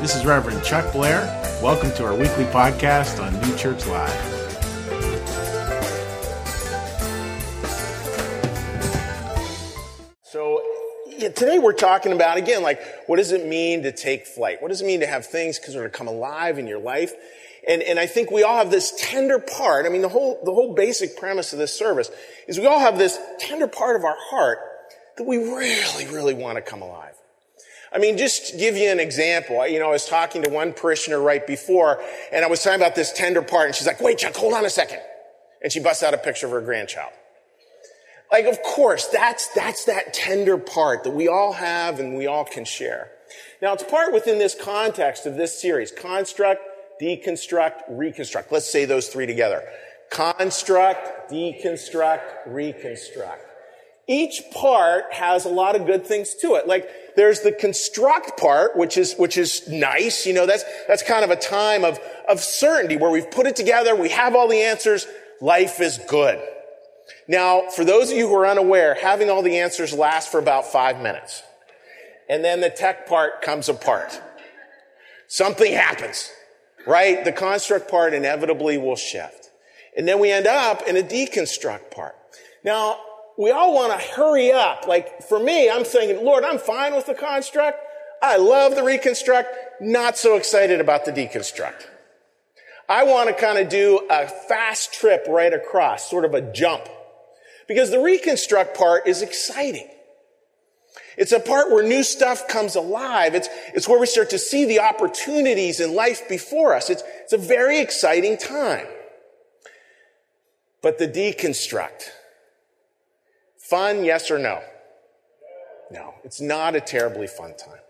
This 0.00 0.14
is 0.14 0.26
Reverend 0.26 0.62
Chuck 0.62 0.92
Blair. 0.92 1.22
Welcome 1.62 1.90
to 1.92 2.04
our 2.04 2.14
weekly 2.14 2.44
podcast 2.44 3.18
on 3.20 3.32
New 3.40 3.56
Church 3.56 3.86
Live. 3.86 4.12
So 10.22 10.62
yeah, 11.08 11.30
today 11.30 11.58
we're 11.58 11.72
talking 11.72 12.12
about 12.12 12.36
again, 12.36 12.62
like 12.62 12.78
what 13.06 13.16
does 13.16 13.32
it 13.32 13.46
mean 13.46 13.84
to 13.84 13.90
take 13.90 14.26
flight? 14.26 14.60
What 14.60 14.68
does 14.68 14.82
it 14.82 14.86
mean 14.86 15.00
to 15.00 15.06
have 15.06 15.24
things 15.24 15.58
sort 15.64 15.86
of 15.86 15.92
come 15.92 16.08
alive 16.08 16.58
in 16.58 16.66
your 16.66 16.78
life? 16.78 17.14
And, 17.66 17.82
and 17.82 17.98
I 17.98 18.06
think 18.06 18.30
we 18.30 18.42
all 18.42 18.58
have 18.58 18.70
this 18.70 18.94
tender 18.98 19.38
part. 19.38 19.86
I 19.86 19.88
mean, 19.88 20.02
the 20.02 20.10
whole, 20.10 20.38
the 20.44 20.52
whole 20.52 20.74
basic 20.74 21.16
premise 21.16 21.54
of 21.54 21.58
this 21.58 21.76
service 21.76 22.10
is 22.46 22.60
we 22.60 22.66
all 22.66 22.80
have 22.80 22.98
this 22.98 23.18
tender 23.40 23.66
part 23.66 23.96
of 23.96 24.04
our 24.04 24.16
heart 24.30 24.58
that 25.16 25.24
we 25.24 25.38
really, 25.38 26.06
really 26.12 26.34
want 26.34 26.56
to 26.56 26.62
come 26.62 26.82
alive. 26.82 27.15
I 27.92 27.98
mean, 27.98 28.18
just 28.18 28.50
to 28.50 28.56
give 28.56 28.76
you 28.76 28.90
an 28.90 29.00
example, 29.00 29.66
you 29.66 29.78
know, 29.78 29.86
I 29.86 29.92
was 29.92 30.06
talking 30.06 30.42
to 30.42 30.50
one 30.50 30.72
parishioner 30.72 31.20
right 31.20 31.46
before, 31.46 32.02
and 32.32 32.44
I 32.44 32.48
was 32.48 32.62
talking 32.62 32.80
about 32.80 32.94
this 32.94 33.12
tender 33.12 33.42
part, 33.42 33.66
and 33.66 33.74
she's 33.74 33.86
like, 33.86 34.00
wait, 34.00 34.18
Chuck, 34.18 34.34
hold 34.34 34.54
on 34.54 34.64
a 34.64 34.70
second. 34.70 35.00
And 35.62 35.72
she 35.72 35.80
busts 35.80 36.02
out 36.02 36.12
a 36.12 36.18
picture 36.18 36.46
of 36.46 36.52
her 36.52 36.60
grandchild. 36.60 37.12
Like, 38.30 38.46
of 38.46 38.60
course, 38.62 39.06
that's, 39.06 39.48
that's 39.54 39.84
that 39.84 40.12
tender 40.12 40.58
part 40.58 41.04
that 41.04 41.10
we 41.10 41.28
all 41.28 41.52
have 41.52 42.00
and 42.00 42.16
we 42.16 42.26
all 42.26 42.44
can 42.44 42.64
share. 42.64 43.10
Now, 43.62 43.72
it's 43.72 43.84
part 43.84 44.12
within 44.12 44.38
this 44.38 44.54
context 44.54 45.26
of 45.26 45.36
this 45.36 45.60
series, 45.60 45.90
construct, 45.92 46.60
deconstruct, 47.00 47.82
reconstruct. 47.88 48.50
Let's 48.50 48.70
say 48.70 48.84
those 48.84 49.08
three 49.08 49.26
together. 49.26 49.62
Construct, 50.10 51.30
deconstruct, 51.30 52.20
reconstruct. 52.46 53.45
Each 54.08 54.42
part 54.52 55.12
has 55.12 55.44
a 55.44 55.48
lot 55.48 55.74
of 55.74 55.84
good 55.84 56.06
things 56.06 56.34
to 56.34 56.54
it. 56.54 56.68
Like, 56.68 56.88
there's 57.16 57.40
the 57.40 57.50
construct 57.50 58.38
part, 58.38 58.76
which 58.76 58.96
is, 58.96 59.14
which 59.14 59.36
is 59.36 59.66
nice. 59.68 60.26
You 60.26 60.34
know, 60.34 60.46
that's, 60.46 60.64
that's 60.86 61.02
kind 61.02 61.24
of 61.24 61.30
a 61.30 61.36
time 61.36 61.84
of, 61.84 61.98
of 62.28 62.40
certainty 62.40 62.96
where 62.96 63.10
we've 63.10 63.30
put 63.30 63.46
it 63.46 63.56
together. 63.56 63.96
We 63.96 64.10
have 64.10 64.36
all 64.36 64.46
the 64.46 64.62
answers. 64.62 65.06
Life 65.40 65.80
is 65.80 65.98
good. 66.08 66.40
Now, 67.26 67.68
for 67.70 67.84
those 67.84 68.12
of 68.12 68.16
you 68.16 68.28
who 68.28 68.34
are 68.36 68.46
unaware, 68.46 68.94
having 68.94 69.28
all 69.28 69.42
the 69.42 69.58
answers 69.58 69.92
lasts 69.92 70.30
for 70.30 70.38
about 70.38 70.66
five 70.66 71.00
minutes. 71.00 71.42
And 72.28 72.44
then 72.44 72.60
the 72.60 72.70
tech 72.70 73.08
part 73.08 73.42
comes 73.42 73.68
apart. 73.68 74.20
Something 75.26 75.72
happens, 75.72 76.30
right? 76.86 77.24
The 77.24 77.32
construct 77.32 77.90
part 77.90 78.14
inevitably 78.14 78.78
will 78.78 78.96
shift. 78.96 79.50
And 79.96 80.06
then 80.06 80.20
we 80.20 80.30
end 80.30 80.46
up 80.46 80.86
in 80.86 80.96
a 80.96 81.02
deconstruct 81.02 81.90
part. 81.90 82.14
Now, 82.62 83.00
we 83.38 83.50
all 83.50 83.74
want 83.74 83.92
to 83.92 84.06
hurry 84.14 84.52
up. 84.52 84.86
Like 84.86 85.22
for 85.22 85.38
me, 85.38 85.68
I'm 85.70 85.84
saying, 85.84 86.24
Lord, 86.24 86.44
I'm 86.44 86.58
fine 86.58 86.94
with 86.94 87.06
the 87.06 87.14
construct. 87.14 87.78
I 88.22 88.36
love 88.36 88.74
the 88.74 88.82
reconstruct. 88.82 89.48
Not 89.80 90.16
so 90.16 90.36
excited 90.36 90.80
about 90.80 91.04
the 91.04 91.12
deconstruct. 91.12 91.86
I 92.88 93.04
want 93.04 93.28
to 93.28 93.34
kind 93.34 93.58
of 93.58 93.68
do 93.68 94.06
a 94.08 94.26
fast 94.26 94.94
trip 94.94 95.26
right 95.28 95.52
across, 95.52 96.08
sort 96.08 96.24
of 96.24 96.34
a 96.34 96.52
jump. 96.52 96.88
Because 97.68 97.90
the 97.90 97.98
reconstruct 97.98 98.76
part 98.76 99.06
is 99.08 99.22
exciting. 99.22 99.88
It's 101.16 101.32
a 101.32 101.40
part 101.40 101.70
where 101.70 101.82
new 101.82 102.02
stuff 102.02 102.46
comes 102.46 102.76
alive. 102.76 103.34
It's, 103.34 103.48
it's 103.74 103.88
where 103.88 103.98
we 103.98 104.06
start 104.06 104.30
to 104.30 104.38
see 104.38 104.66
the 104.66 104.80
opportunities 104.80 105.80
in 105.80 105.94
life 105.94 106.28
before 106.28 106.74
us. 106.74 106.90
It's, 106.90 107.02
it's 107.24 107.32
a 107.32 107.38
very 107.38 107.80
exciting 107.80 108.36
time. 108.36 108.86
But 110.82 110.98
the 110.98 111.08
deconstruct, 111.08 112.10
fun, 113.68 114.04
yes 114.04 114.30
or 114.30 114.38
no? 114.38 114.62
No, 115.90 116.14
it's 116.24 116.40
not 116.40 116.74
a 116.74 116.80
terribly 116.80 117.26
fun 117.26 117.54
time. 117.56 117.80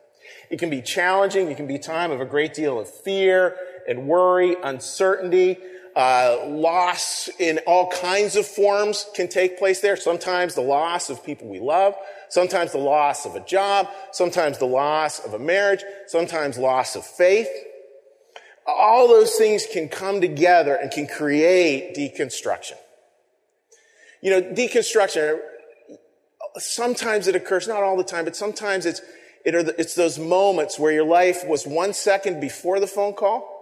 It 0.50 0.58
can 0.58 0.70
be 0.70 0.82
challenging. 0.82 1.50
It 1.50 1.56
can 1.56 1.66
be 1.66 1.78
time 1.78 2.10
of 2.10 2.20
a 2.20 2.24
great 2.24 2.54
deal 2.54 2.78
of 2.78 2.88
fear 2.88 3.56
and 3.88 4.06
worry, 4.06 4.56
uncertainty. 4.62 5.58
Uh, 5.94 6.44
loss 6.48 7.30
in 7.38 7.58
all 7.66 7.90
kinds 7.90 8.36
of 8.36 8.46
forms 8.46 9.06
can 9.14 9.28
take 9.28 9.58
place 9.58 9.80
there. 9.80 9.96
Sometimes 9.96 10.54
the 10.54 10.60
loss 10.60 11.08
of 11.08 11.24
people 11.24 11.48
we 11.48 11.58
love, 11.58 11.94
sometimes 12.28 12.72
the 12.72 12.78
loss 12.78 13.24
of 13.24 13.34
a 13.34 13.40
job, 13.40 13.88
sometimes 14.12 14.58
the 14.58 14.66
loss 14.66 15.20
of 15.20 15.32
a 15.32 15.38
marriage, 15.38 15.82
sometimes 16.06 16.58
loss 16.58 16.96
of 16.96 17.06
faith. 17.06 17.48
All 18.66 19.08
those 19.08 19.36
things 19.36 19.64
can 19.72 19.88
come 19.88 20.20
together 20.20 20.74
and 20.74 20.90
can 20.90 21.06
create 21.06 21.96
deconstruction. 21.96 22.76
You 24.20 24.32
know, 24.32 24.42
deconstruction, 24.42 25.40
sometimes 26.58 27.28
it 27.28 27.36
occurs, 27.36 27.68
not 27.68 27.82
all 27.82 27.96
the 27.96 28.04
time, 28.04 28.24
but 28.24 28.36
sometimes 28.36 28.86
it's, 28.86 29.00
it 29.44 29.52
the, 29.52 29.74
it's 29.78 29.94
those 29.94 30.18
moments 30.18 30.78
where 30.78 30.92
your 30.92 31.04
life 31.04 31.46
was 31.46 31.66
one 31.66 31.92
second 31.92 32.40
before 32.40 32.80
the 32.80 32.86
phone 32.86 33.14
call 33.14 33.52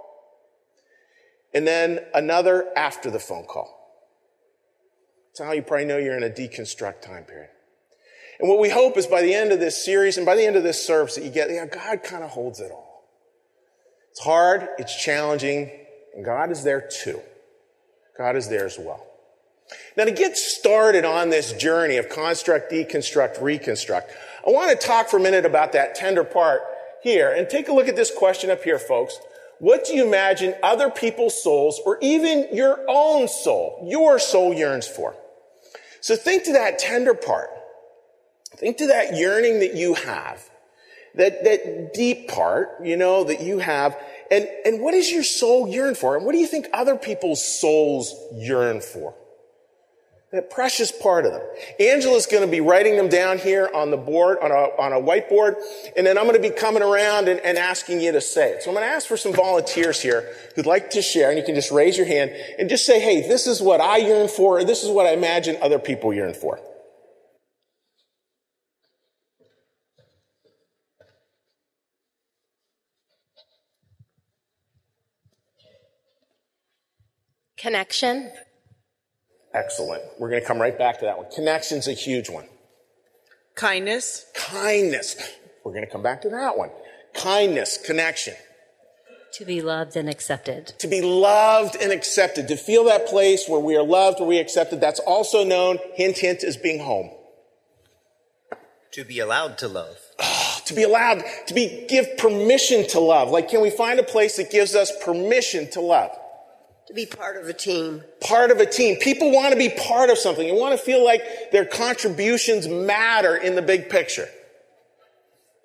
and 1.52 1.66
then 1.66 2.00
another 2.14 2.66
after 2.76 3.10
the 3.10 3.18
phone 3.18 3.44
call. 3.44 3.80
That's 5.28 5.46
how 5.46 5.52
you 5.52 5.62
probably 5.62 5.86
know 5.86 5.98
you're 5.98 6.16
in 6.16 6.22
a 6.22 6.30
deconstruct 6.30 7.02
time 7.02 7.24
period. 7.24 7.50
And 8.40 8.48
what 8.48 8.58
we 8.58 8.68
hope 8.68 8.96
is 8.96 9.06
by 9.06 9.22
the 9.22 9.32
end 9.32 9.52
of 9.52 9.60
this 9.60 9.84
series 9.84 10.16
and 10.16 10.26
by 10.26 10.34
the 10.34 10.44
end 10.44 10.56
of 10.56 10.64
this 10.64 10.84
service 10.84 11.14
that 11.14 11.24
you 11.24 11.30
get, 11.30 11.50
yeah, 11.50 11.66
God 11.66 12.02
kind 12.02 12.24
of 12.24 12.30
holds 12.30 12.60
it 12.60 12.70
all. 12.72 13.04
It's 14.10 14.20
hard, 14.20 14.68
it's 14.78 14.94
challenging, 14.94 15.70
and 16.14 16.24
God 16.24 16.50
is 16.50 16.62
there 16.62 16.88
too. 16.88 17.20
God 18.16 18.36
is 18.36 18.48
there 18.48 18.64
as 18.64 18.78
well. 18.78 19.04
Now, 19.96 20.04
to 20.04 20.10
get 20.10 20.36
started 20.36 21.04
on 21.04 21.30
this 21.30 21.52
journey 21.52 21.96
of 21.96 22.08
construct, 22.08 22.70
deconstruct, 22.70 23.40
reconstruct, 23.40 24.10
I 24.46 24.50
want 24.50 24.78
to 24.78 24.86
talk 24.86 25.08
for 25.08 25.16
a 25.16 25.20
minute 25.20 25.46
about 25.46 25.72
that 25.72 25.94
tender 25.94 26.24
part 26.24 26.60
here. 27.02 27.30
And 27.30 27.48
take 27.48 27.68
a 27.68 27.72
look 27.72 27.88
at 27.88 27.96
this 27.96 28.12
question 28.14 28.50
up 28.50 28.62
here, 28.62 28.78
folks. 28.78 29.18
What 29.58 29.86
do 29.86 29.94
you 29.94 30.04
imagine 30.06 30.54
other 30.62 30.90
people's 30.90 31.40
souls 31.42 31.80
or 31.86 31.98
even 32.02 32.48
your 32.52 32.84
own 32.88 33.28
soul, 33.28 33.86
your 33.88 34.18
soul 34.18 34.52
yearns 34.52 34.86
for? 34.86 35.14
So 36.00 36.16
think 36.16 36.44
to 36.44 36.52
that 36.52 36.78
tender 36.78 37.14
part. 37.14 37.50
Think 38.56 38.78
to 38.78 38.88
that 38.88 39.16
yearning 39.16 39.60
that 39.60 39.74
you 39.74 39.94
have. 39.94 40.50
That, 41.14 41.44
that 41.44 41.94
deep 41.94 42.28
part, 42.28 42.70
you 42.82 42.96
know, 42.96 43.24
that 43.24 43.40
you 43.40 43.58
have. 43.60 43.96
And, 44.30 44.48
and 44.64 44.82
what 44.82 44.92
does 44.92 45.10
your 45.10 45.22
soul 45.22 45.68
yearn 45.68 45.94
for? 45.94 46.16
And 46.16 46.26
what 46.26 46.32
do 46.32 46.38
you 46.38 46.46
think 46.46 46.66
other 46.72 46.96
people's 46.96 47.60
souls 47.60 48.12
yearn 48.34 48.80
for? 48.80 49.14
That 50.34 50.50
precious 50.50 50.90
part 50.90 51.24
of 51.24 51.32
them. 51.32 51.42
Angela's 51.78 52.26
going 52.26 52.44
to 52.44 52.50
be 52.50 52.60
writing 52.60 52.96
them 52.96 53.08
down 53.08 53.38
here 53.38 53.70
on 53.72 53.90
the 53.90 53.96
board, 53.96 54.38
on 54.42 54.50
a, 54.50 54.54
on 54.54 54.92
a 54.92 55.00
whiteboard, 55.00 55.56
and 55.96 56.06
then 56.06 56.18
I'm 56.18 56.24
going 56.24 56.40
to 56.40 56.48
be 56.48 56.54
coming 56.54 56.82
around 56.82 57.28
and, 57.28 57.40
and 57.40 57.56
asking 57.56 58.00
you 58.00 58.12
to 58.12 58.20
say 58.20 58.50
it. 58.50 58.62
So 58.62 58.70
I'm 58.70 58.74
going 58.74 58.86
to 58.86 58.92
ask 58.92 59.06
for 59.06 59.16
some 59.16 59.32
volunteers 59.32 60.00
here 60.00 60.34
who'd 60.56 60.66
like 60.66 60.90
to 60.90 61.02
share, 61.02 61.30
and 61.30 61.38
you 61.38 61.44
can 61.44 61.54
just 61.54 61.70
raise 61.70 61.96
your 61.96 62.06
hand 62.06 62.32
and 62.58 62.68
just 62.68 62.84
say, 62.84 63.00
hey, 63.00 63.26
this 63.26 63.46
is 63.46 63.62
what 63.62 63.80
I 63.80 63.98
yearn 63.98 64.28
for, 64.28 64.58
or 64.58 64.64
this 64.64 64.82
is 64.82 64.90
what 64.90 65.06
I 65.06 65.12
imagine 65.12 65.56
other 65.62 65.78
people 65.78 66.12
yearn 66.12 66.34
for. 66.34 66.60
Connection. 77.56 78.30
Excellent. 79.54 80.02
We're 80.18 80.30
going 80.30 80.42
to 80.42 80.46
come 80.46 80.60
right 80.60 80.76
back 80.76 80.98
to 80.98 81.04
that 81.04 81.16
one. 81.16 81.26
Connection's 81.32 81.86
a 81.86 81.92
huge 81.92 82.28
one. 82.28 82.46
Kindness. 83.54 84.26
Kindness. 84.34 85.16
We're 85.64 85.72
going 85.72 85.86
to 85.86 85.90
come 85.90 86.02
back 86.02 86.22
to 86.22 86.28
that 86.30 86.58
one. 86.58 86.70
Kindness, 87.14 87.78
connection. 87.78 88.34
To 89.34 89.44
be 89.44 89.62
loved 89.62 89.96
and 89.96 90.10
accepted. 90.10 90.74
To 90.78 90.88
be 90.88 91.00
loved 91.00 91.76
and 91.80 91.92
accepted. 91.92 92.48
To 92.48 92.56
feel 92.56 92.84
that 92.84 93.06
place 93.06 93.48
where 93.48 93.60
we 93.60 93.76
are 93.76 93.84
loved, 93.84 94.18
where 94.18 94.28
we 94.28 94.38
are 94.38 94.42
accepted. 94.42 94.80
That's 94.80 95.00
also 95.00 95.44
known, 95.44 95.78
hint, 95.94 96.18
hint, 96.18 96.42
as 96.42 96.56
being 96.56 96.80
home. 96.80 97.10
To 98.92 99.04
be 99.04 99.20
allowed 99.20 99.58
to 99.58 99.68
love. 99.68 99.98
Oh, 100.18 100.60
to 100.66 100.74
be 100.74 100.82
allowed, 100.82 101.24
to 101.46 101.54
be, 101.54 101.86
give 101.88 102.16
permission 102.16 102.86
to 102.88 103.00
love. 103.00 103.30
Like, 103.30 103.48
can 103.48 103.60
we 103.60 103.70
find 103.70 103.98
a 103.98 104.04
place 104.04 104.36
that 104.36 104.50
gives 104.50 104.74
us 104.74 104.92
permission 105.04 105.70
to 105.72 105.80
love? 105.80 106.10
To 106.88 106.94
be 106.94 107.06
part 107.06 107.36
of 107.36 107.48
a 107.48 107.52
team. 107.52 108.02
Part 108.20 108.50
of 108.50 108.58
a 108.58 108.66
team. 108.66 108.96
People 108.96 109.32
want 109.32 109.52
to 109.52 109.58
be 109.58 109.70
part 109.70 110.10
of 110.10 110.18
something 110.18 110.46
They 110.46 110.52
want 110.52 110.78
to 110.78 110.84
feel 110.84 111.02
like 111.02 111.22
their 111.50 111.64
contributions 111.64 112.68
matter 112.68 113.36
in 113.36 113.54
the 113.54 113.62
big 113.62 113.88
picture. 113.88 114.28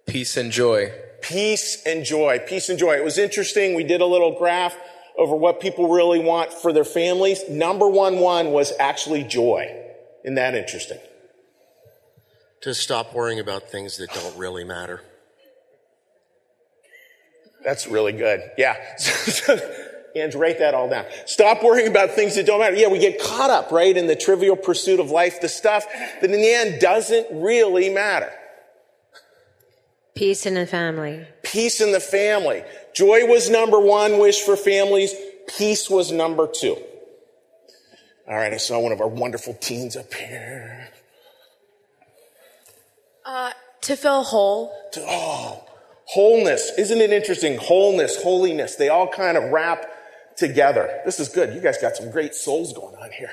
Peace 0.07 0.38
and 0.38 0.51
joy. 0.51 0.92
Peace 1.21 1.86
and 1.86 2.06
joy. 2.06 2.39
Peace 2.48 2.69
and 2.69 2.80
joy. 2.80 2.95
It 2.95 3.04
was 3.04 3.18
interesting. 3.18 3.75
We 3.75 3.83
did 3.83 4.01
a 4.01 4.06
little 4.06 4.38
graph 4.38 4.77
over 5.18 5.36
what 5.36 5.60
people 5.60 5.89
really 5.89 6.19
want 6.19 6.54
for 6.54 6.71
their 6.71 6.86
families. 6.86 7.42
Number 7.50 7.88
one 7.88 8.19
one 8.19 8.51
was 8.51 8.72
actually 8.80 9.24
joy. 9.24 9.75
Isn't 10.24 10.36
that 10.36 10.56
interesting? 10.56 11.00
To 12.62 12.74
stop 12.74 13.13
worrying 13.13 13.39
about 13.39 13.69
things 13.69 13.98
that 13.98 14.10
don't 14.13 14.38
really 14.38 14.63
matter. 14.63 15.01
That's 17.63 17.88
really 17.88 18.13
good. 18.13 18.42
Yeah. 18.57 18.77
And 20.15 20.33
write 20.35 20.59
that 20.59 20.73
all 20.73 20.89
down. 20.89 21.06
Stop 21.25 21.63
worrying 21.63 21.88
about 21.88 22.11
things 22.11 22.35
that 22.35 22.45
don't 22.45 22.59
matter. 22.59 22.75
Yeah, 22.75 22.88
we 22.88 22.97
get 23.00 23.21
caught 23.21 23.50
up, 23.51 23.71
right, 23.71 23.95
in 23.95 24.07
the 24.07 24.15
trivial 24.15 24.56
pursuit 24.56 25.00
of 25.00 25.11
life, 25.11 25.39
the 25.41 25.50
stuff 25.50 25.85
that 26.21 26.23
in 26.31 26.31
the 26.41 26.51
end 26.53 26.79
doesn't 26.81 27.27
really 27.31 27.89
matter. 27.89 28.31
Peace 30.15 30.45
in 30.45 30.56
the 30.56 30.65
family. 30.65 31.25
Peace 31.44 31.79
in 31.79 31.91
the 31.91 32.00
family. 32.00 32.63
Joy 32.94 33.25
was 33.27 33.50
number 33.50 33.79
one 33.79 34.17
wish 34.17 34.41
for 34.41 34.57
families. 34.57 35.13
Peace 35.57 35.89
was 35.89 36.12
number 36.12 36.47
two. 36.47 36.75
All 38.27 38.35
right, 38.35 38.51
I 38.53 38.57
saw 38.57 38.79
one 38.79 38.91
of 38.91 39.01
our 39.01 39.07
wonderful 39.07 39.53
teens 39.55 39.95
up 39.95 40.13
here. 40.13 40.89
Uh, 43.25 43.51
to 43.81 43.95
feel 43.95 44.23
whole. 44.23 44.73
To- 44.94 45.05
Oh, 45.07 45.63
wholeness. 46.05 46.71
Isn't 46.77 47.00
it 47.00 47.12
interesting? 47.12 47.57
Wholeness, 47.57 48.21
holiness, 48.21 48.75
they 48.75 48.89
all 48.89 49.07
kind 49.07 49.38
of 49.38 49.51
wrap 49.51 49.85
together. 50.39 51.01
This 51.06 51.19
is 51.19 51.30
good. 51.30 51.53
You 51.53 51.62
guys 51.62 51.77
got 51.77 51.95
some 51.95 52.09
great 52.09 52.33
souls 52.33 52.74
going 52.74 52.95
on 52.95 53.12
here. 53.12 53.31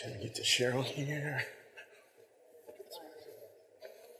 Should 0.00 0.12
I 0.12 0.22
get 0.22 0.34
to 0.36 0.42
Cheryl 0.42 0.84
here? 0.84 1.44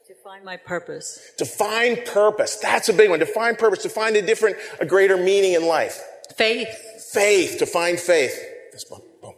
To 0.09 0.15
find 0.25 0.45
my 0.45 0.57
purpose. 0.57 1.33
To 1.39 1.45
find 1.45 2.05
purpose. 2.05 2.57
That's 2.57 2.89
a 2.89 2.93
big 2.93 3.11
one. 3.11 3.21
To 3.21 3.27
find 3.27 3.57
purpose, 3.57 3.83
to 3.85 3.89
find 3.89 4.17
a 4.17 4.23
different, 4.23 4.57
a 4.81 4.87
greater 4.87 5.17
meaning 5.17 5.53
in 5.53 5.67
life. 5.67 6.03
Faith. 6.37 6.69
Faith, 7.13 7.59
to 7.59 7.67
find 7.67 7.99
faith. 7.99 8.39
This 8.73 8.85
boom, 8.85 9.01
boom. 9.23 9.35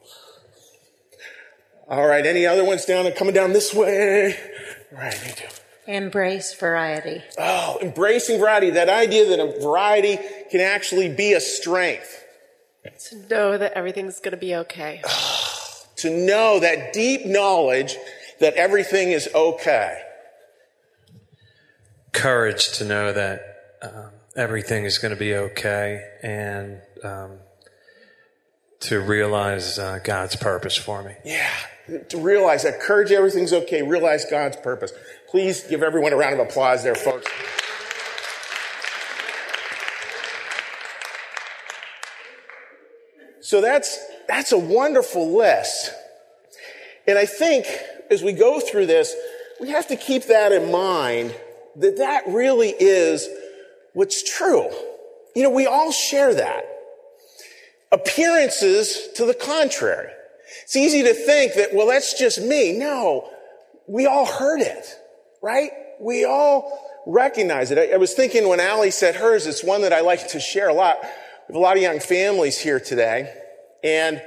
All 1.88 2.06
right, 2.06 2.25
any 2.25 2.46
other 2.46 2.64
ones 2.64 2.84
down 2.84 3.10
coming 3.12 3.34
down 3.34 3.52
this 3.52 3.75
way? 3.75 4.37
All 4.92 4.98
right, 4.98 5.22
me 5.25 5.32
too. 5.34 5.46
Embrace 5.86 6.54
variety. 6.54 7.22
Oh, 7.38 7.78
embracing 7.82 8.38
variety. 8.38 8.70
That 8.70 8.88
idea 8.88 9.26
that 9.30 9.40
a 9.40 9.60
variety 9.60 10.18
can 10.50 10.60
actually 10.60 11.08
be 11.08 11.32
a 11.32 11.40
strength. 11.40 12.24
To 13.10 13.16
know 13.28 13.58
that 13.58 13.72
everything's 13.72 14.20
going 14.20 14.32
to 14.32 14.36
be 14.38 14.54
okay. 14.56 15.02
To 15.96 16.08
know 16.08 16.60
that 16.60 16.94
deep 16.94 17.26
knowledge 17.26 17.94
that 18.40 18.54
everything 18.54 19.10
is 19.12 19.28
okay. 19.34 20.02
courage 22.12 22.72
to 22.78 22.84
know 22.84 23.12
that 23.12 23.76
um, 23.82 24.10
everything 24.36 24.84
is 24.84 24.98
going 24.98 25.12
to 25.12 25.18
be 25.18 25.34
okay 25.34 26.02
and 26.22 26.80
um, 27.04 27.38
to 28.80 29.00
realize 29.00 29.78
uh, 29.78 29.98
God's 30.02 30.36
purpose 30.36 30.76
for 30.76 31.02
me. 31.02 31.12
Yeah, 31.24 31.50
to 32.08 32.18
realize 32.18 32.62
that 32.62 32.80
courage, 32.80 33.12
everything's 33.12 33.52
okay. 33.52 33.82
Realize 33.82 34.24
God's 34.24 34.56
purpose. 34.56 34.92
Please 35.30 35.62
give 35.62 35.82
everyone 35.82 36.12
a 36.12 36.16
round 36.16 36.34
of 36.34 36.40
applause 36.40 36.82
there, 36.82 36.94
folks. 36.94 37.30
So 43.40 43.60
that's, 43.60 43.98
that's 44.28 44.52
a 44.52 44.58
wonderful 44.58 45.36
list. 45.36 45.92
And 47.06 47.18
I 47.18 47.26
think 47.26 47.66
as 48.10 48.22
we 48.22 48.32
go 48.32 48.60
through 48.60 48.86
this, 48.86 49.14
we 49.60 49.70
have 49.70 49.88
to 49.88 49.96
keep 49.96 50.24
that 50.24 50.52
in 50.52 50.70
mind 50.70 51.34
that 51.76 51.98
that 51.98 52.24
really 52.26 52.70
is 52.70 53.28
what's 53.92 54.22
true. 54.22 54.68
You 55.34 55.44
know, 55.44 55.50
we 55.50 55.66
all 55.66 55.92
share 55.92 56.34
that. 56.34 56.64
Appearances 57.92 59.08
to 59.16 59.26
the 59.26 59.34
contrary. 59.34 60.10
It's 60.62 60.76
easy 60.76 61.02
to 61.02 61.14
think 61.14 61.54
that, 61.54 61.74
well, 61.74 61.86
that's 61.86 62.18
just 62.18 62.40
me. 62.40 62.76
No, 62.76 63.30
we 63.86 64.06
all 64.06 64.26
heard 64.26 64.60
it, 64.60 65.00
right? 65.42 65.70
We 66.00 66.25
all 66.25 67.02
recognize 67.06 67.70
it. 67.70 67.78
I, 67.78 67.94
I 67.94 67.96
was 67.96 68.14
thinking 68.14 68.48
when 68.48 68.60
Allie 68.60 68.90
said 68.90 69.16
hers, 69.16 69.46
it's 69.46 69.64
one 69.64 69.82
that 69.82 69.92
I 69.92 70.00
like 70.00 70.28
to 70.28 70.40
share 70.40 70.69
a 70.69 70.75
lot. 70.75 70.98
We 71.02 71.54
have 71.54 71.56
a 71.56 71.58
lot 71.58 71.76
of 71.76 71.82
young 71.82 72.00
families 72.00 72.58
here 72.58 72.81
today. 72.81 73.34
And 73.82 74.22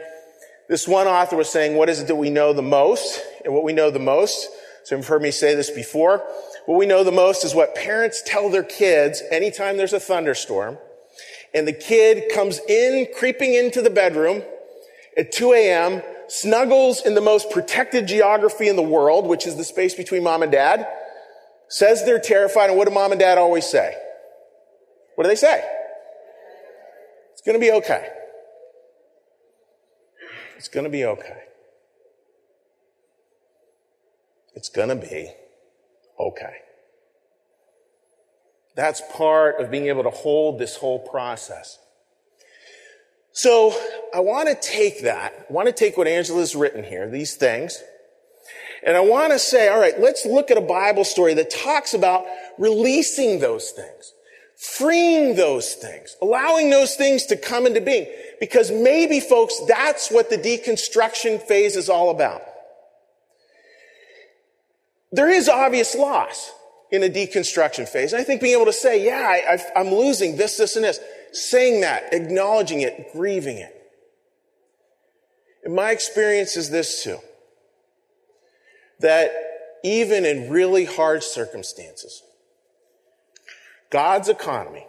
this 0.69 0.87
one 0.87 1.07
author 1.07 1.35
was 1.35 1.49
saying, 1.49 1.75
what 1.75 1.89
is 1.89 1.99
it 1.99 2.07
that 2.07 2.15
we 2.15 2.29
know 2.29 2.53
the 2.53 2.61
most? 2.61 3.21
And 3.45 3.53
what 3.53 3.63
we 3.63 3.73
know 3.73 3.91
the 3.91 3.99
most, 3.99 4.49
so 4.83 4.95
you've 4.95 5.07
heard 5.07 5.21
me 5.21 5.31
say 5.31 5.55
this 5.55 5.69
before, 5.69 6.25
what 6.65 6.77
we 6.77 6.85
know 6.85 7.03
the 7.03 7.11
most 7.11 7.43
is 7.43 7.53
what 7.53 7.75
parents 7.75 8.23
tell 8.25 8.49
their 8.49 8.63
kids 8.63 9.21
anytime 9.31 9.77
there's 9.77 9.93
a 9.93 9.99
thunderstorm. 9.99 10.77
And 11.53 11.67
the 11.67 11.73
kid 11.73 12.31
comes 12.33 12.59
in, 12.67 13.07
creeping 13.17 13.53
into 13.53 13.81
the 13.81 13.89
bedroom 13.89 14.41
at 15.15 15.31
2 15.31 15.53
a.m., 15.53 16.01
snuggles 16.27 17.05
in 17.05 17.13
the 17.13 17.21
most 17.21 17.51
protected 17.51 18.07
geography 18.07 18.67
in 18.67 18.75
the 18.75 18.81
world, 18.81 19.27
which 19.27 19.45
is 19.45 19.55
the 19.55 19.63
space 19.63 19.93
between 19.93 20.23
mom 20.23 20.41
and 20.41 20.51
dad, 20.51 20.87
says 21.73 22.05
they're 22.05 22.19
terrified. 22.19 22.69
And 22.69 22.77
what 22.77 22.87
do 22.87 22.93
mom 22.93 23.11
and 23.11 23.19
dad 23.19 23.39
always 23.39 23.65
say? 23.65 23.95
What 25.15 25.23
do 25.23 25.27
they 25.27 25.35
say? 25.35 25.67
It's 27.31 27.41
going 27.41 27.59
to 27.59 27.59
be 27.59 27.71
okay. 27.71 28.09
It's 30.55 30.67
going 30.67 30.83
to 30.83 30.89
be 30.91 31.03
okay. 31.03 31.39
It's 34.53 34.69
going 34.69 34.89
to 34.89 34.95
be 34.95 35.31
okay. 36.19 36.53
That's 38.75 39.01
part 39.11 39.59
of 39.59 39.71
being 39.71 39.87
able 39.87 40.03
to 40.03 40.11
hold 40.11 40.59
this 40.59 40.75
whole 40.75 40.99
process. 40.99 41.79
So 43.31 43.75
I 44.13 44.19
want 44.19 44.47
to 44.47 44.55
take 44.55 45.01
that, 45.01 45.33
I 45.49 45.51
want 45.51 45.67
to 45.67 45.73
take 45.73 45.97
what 45.97 46.07
Angela's 46.07 46.55
written 46.55 46.83
here, 46.83 47.09
these 47.09 47.35
things, 47.35 47.81
and 48.85 48.97
I 48.97 49.01
want 49.01 49.31
to 49.31 49.39
say, 49.39 49.69
all 49.69 49.79
right, 49.79 49.99
let's 49.99 50.25
look 50.25 50.51
at 50.51 50.57
a 50.57 50.61
Bible 50.61 51.05
story 51.05 51.33
that 51.35 51.49
talks 51.49 51.93
about 51.93 52.25
releasing 52.57 53.39
those 53.39 53.71
things, 53.71 54.13
freeing 54.57 55.35
those 55.35 55.73
things, 55.73 56.15
allowing 56.21 56.69
those 56.69 56.95
things 56.95 57.25
to 57.27 57.37
come 57.37 57.65
into 57.65 57.81
being. 57.81 58.07
Because 58.39 58.71
maybe, 58.71 59.19
folks, 59.19 59.59
that's 59.67 60.11
what 60.11 60.29
the 60.29 60.37
deconstruction 60.37 61.41
phase 61.41 61.75
is 61.77 61.89
all 61.89 62.09
about. 62.09 62.41
There 65.13 65.29
is 65.29 65.47
obvious 65.47 65.95
loss 65.95 66.51
in 66.91 67.03
a 67.03 67.09
deconstruction 67.09 67.87
phase. 67.87 68.13
And 68.13 68.21
I 68.21 68.23
think 68.23 68.41
being 68.41 68.55
able 68.55 68.65
to 68.65 68.73
say, 68.73 69.03
yeah, 69.03 69.61
I, 69.75 69.79
am 69.79 69.91
losing 69.91 70.37
this, 70.37 70.57
this, 70.57 70.75
and 70.75 70.83
this, 70.83 70.99
saying 71.31 71.81
that, 71.81 72.13
acknowledging 72.13 72.81
it, 72.81 73.13
grieving 73.13 73.57
it. 73.57 73.73
And 75.63 75.73
my 75.73 75.91
experience 75.91 76.57
is 76.57 76.69
this 76.69 77.03
too. 77.03 77.19
That 78.99 79.31
even 79.83 80.25
in 80.25 80.49
really 80.49 80.85
hard 80.85 81.23
circumstances, 81.23 82.23
God's 83.89 84.29
economy, 84.29 84.87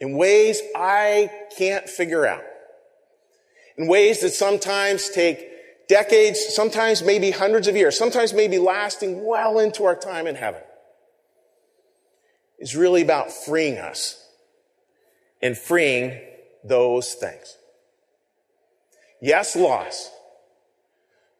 in 0.00 0.16
ways 0.16 0.60
I 0.74 1.30
can't 1.56 1.88
figure 1.88 2.26
out, 2.26 2.42
in 3.76 3.86
ways 3.86 4.20
that 4.20 4.30
sometimes 4.30 5.08
take 5.08 5.86
decades, 5.88 6.40
sometimes 6.54 7.02
maybe 7.02 7.30
hundreds 7.30 7.68
of 7.68 7.76
years, 7.76 7.98
sometimes 7.98 8.32
maybe 8.32 8.58
lasting 8.58 9.24
well 9.24 9.58
into 9.58 9.84
our 9.84 9.96
time 9.96 10.26
in 10.26 10.34
heaven, 10.34 10.62
is 12.58 12.74
really 12.74 13.02
about 13.02 13.30
freeing 13.30 13.78
us 13.78 14.26
and 15.42 15.56
freeing 15.56 16.20
those 16.64 17.14
things. 17.14 17.58
Yes, 19.20 19.54
loss, 19.54 20.10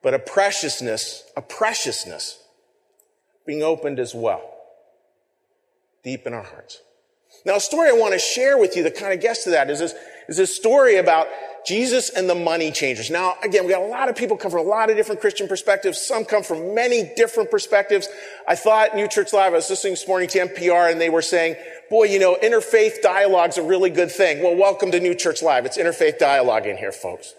but 0.05 0.13
a 0.13 0.19
preciousness, 0.19 1.25
a 1.35 1.41
preciousness 1.43 2.39
being 3.47 3.63
opened 3.63 3.99
as 3.99 4.15
well, 4.15 4.43
deep 6.05 6.27
in 6.27 6.35
our 6.35 6.43
hearts. 6.43 6.83
Now, 7.47 7.57
a 7.57 7.61
story 7.61 7.89
I 7.89 7.93
want 7.93 8.13
to 8.13 8.19
share 8.19 8.59
with 8.59 8.77
you 8.77 8.83
that 8.85 8.97
kind 8.97 9.15
of 9.15 9.21
gets 9.21 9.45
to 9.45 9.51
that 9.51 9.71
is 9.71 9.81
this, 9.81 9.95
is 10.29 10.37
this 10.37 10.55
story 10.55 10.97
about 10.97 11.27
Jesus 11.67 12.11
and 12.11 12.29
the 12.29 12.35
money 12.35 12.71
changers. 12.71 13.11
Now, 13.11 13.37
again, 13.43 13.65
we 13.65 13.73
got 13.73 13.81
a 13.81 13.87
lot 13.87 14.11
of 14.11 14.15
people 14.15 14.37
come 14.37 14.51
from 14.51 14.61
a 14.61 14.69
lot 14.69 14.91
of 14.91 14.97
different 14.97 15.23
Christian 15.23 15.49
perspectives. 15.49 15.99
Some 15.99 16.27
come 16.27 16.43
from 16.43 16.75
many 16.75 17.11
different 17.17 17.51
perspectives. 17.51 18.07
I 18.47 18.57
thought 18.57 18.95
New 18.95 19.09
Church 19.09 19.33
Live, 19.33 19.55
I 19.55 19.57
was 19.57 19.71
listening 19.71 19.95
this 19.95 20.07
morning 20.07 20.29
to 20.29 20.47
NPR 20.47 20.93
and 20.93 21.01
they 21.01 21.09
were 21.09 21.23
saying, 21.23 21.57
boy, 21.89 22.05
you 22.05 22.19
know, 22.19 22.37
interfaith 22.43 23.01
dialogue's 23.01 23.57
a 23.57 23.63
really 23.63 23.91
good 23.91 24.13
thing. 24.13 24.43
Well, 24.43 24.55
welcome 24.55 24.91
to 24.91 25.01
New 25.01 25.15
Church 25.15 25.43
Live. 25.43 25.65
It's 25.65 25.79
interfaith 25.79 26.19
dialogue 26.19 26.67
in 26.67 26.77
here, 26.77 26.93
folks. 26.93 27.35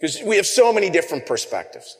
Because 0.00 0.22
we 0.22 0.36
have 0.36 0.46
so 0.46 0.72
many 0.72 0.90
different 0.90 1.26
perspectives. 1.26 1.96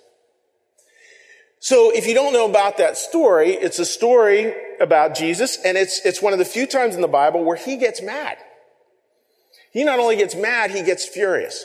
So 1.59 1.91
if 1.91 2.07
you 2.07 2.15
don't 2.15 2.33
know 2.33 2.49
about 2.49 2.77
that 2.79 2.97
story, 2.97 3.51
it's 3.51 3.79
a 3.79 3.85
story 3.85 4.55
about 4.81 5.15
Jesus 5.15 5.59
and 5.65 5.77
it's, 5.77 6.05
it's 6.05 6.21
one 6.21 6.33
of 6.33 6.39
the 6.39 6.45
few 6.45 6.67
times 6.67 6.95
in 6.95 7.01
the 7.01 7.09
Bible 7.09 7.43
where 7.43 7.57
he 7.57 7.77
gets 7.77 8.03
mad. 8.03 8.39
He 9.73 9.85
not 9.85 9.99
only 9.99 10.17
gets 10.17 10.35
mad, 10.35 10.71
he 10.71 10.83
gets 10.83 11.07
furious. 11.07 11.65